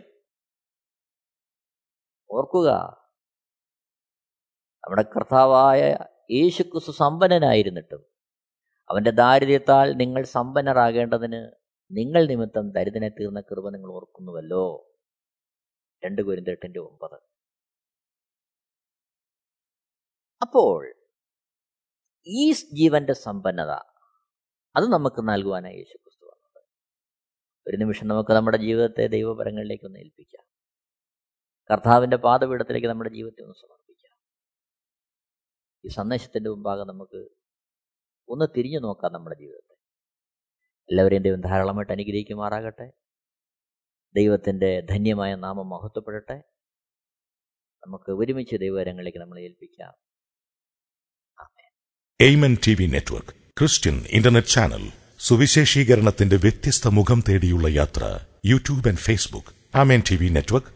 ഓർക്കുക. 2.30 2.70
നമ്മുടെ 4.84 5.02
കർത്താവായ 5.02 5.96
യേശുക്രിസ്തു 6.30 6.92
സമ്പന്നനായിരുന്നിട്ടും 6.92 8.04
അവന്റെ 8.90 9.10
ദാരിദ്ര്യത്താൽ 9.10 9.92
നിങ്ങൾ 9.96 10.24
സമ്പന്നരാകേണ്ടതിന് 10.24 11.50
നിങ്ങൾ 11.90 12.26
നിമിത്തം 12.26 12.70
ദരിദ്രനെ 12.70 13.08
തീർന്ന 13.08 13.40
കൃപ 13.40 13.70
നിങ്ങൾ 13.70 13.92
ഓർക്കുന്നുവല്ലോ. 13.92 14.94
രണ്ട് 16.04 16.22
കുരുന്തെട്ടിന്റെ 16.22 16.80
ഒമ്പത്. 16.80 17.20
അപ്പോൾ 20.42 20.94
ഈ 22.26 22.52
ജീവന്റെ 22.52 23.12
സമ്പന്നത 23.12 23.70
അത് 24.76 24.84
നമുക്ക് 24.84 25.28
നൽകുവാനായി 25.28 25.76
യേശുക്രിസ്തു 25.76 26.24
വന്നത്. 26.26 26.64
ഒരു 27.68 27.76
നിമിഷം 27.76 28.08
നമുക്ക് 28.08 28.32
നമ്മുടെ 28.32 28.56
ജീവിതത്തെ 28.56 29.06
ദൈവപരങ്ങളിലേക്ക് 29.06 29.84
ഒന്ന് 29.84 29.98
ഏൽപ്പിക്കാം. 29.98 30.55
കർത്താവിന്റെ 31.72 32.16
പാതപീഠത്തിലേക്ക് 32.16 32.87
നമ്മുടെ 32.87 33.11
ജീവിതത്തെ 33.11 33.42
ഒന്ന് 33.42 33.55
സമർപ്പിക്കാം. 33.55 34.16
ഈ 35.85 35.88
സന്ദേശത്തിന്റെ 35.88 36.50
മുമ്പാകെ 36.50 36.85
നമുക്ക് 36.85 37.29
ഒന്ന് 38.29 38.44
തിരിഞ്ഞു 38.57 38.79
നോക്കാം 38.79 39.12
നമ്മുടെ 39.12 39.37
ജീവിതത്തെ. 39.37 39.74
എല്ലാവരെയും 40.90 41.22
ദൈവം 41.22 41.40
ധാരാളമായിട്ട് 41.40 41.92
അനുഗ്രഹിക്കുമാറാകട്ടെ. 41.92 42.92
ദൈവത്തിന്റെ 44.16 44.81
ധന്യമായ 44.81 45.35
നാമം 45.35 45.68
മഹത്വപ്പെടട്ടെ. 45.68 46.42
നമുക്ക് 47.87 48.11
ഒരുമിച്ച് 48.12 48.57
ദൈവകരങ്ങളിലേക്ക് 48.57 49.18
നമ്മളെ 49.18 49.42
ഏൽപ്പിക്കാം. 49.42 49.92
Amen 52.20 52.57
T 52.66 52.74
V 52.74 52.87
network 52.87 53.29
Christian 53.29 54.05
internet 54.09 54.48
channel 54.48 54.92
സുവിശേഷീകരണത്തിന്റെ 55.18 56.37
വ്യത്യസ്ത 56.37 56.88
മുഖം 56.88 57.22
തേടിയുള്ള 57.29 57.68
യാത്ര 57.68 58.26
YouTube 58.44 58.88
and 58.88 58.98
Facebook. 58.98 59.76
Amen 59.76 60.02
T 60.11 60.16
V 60.16 60.29
network 60.29 60.75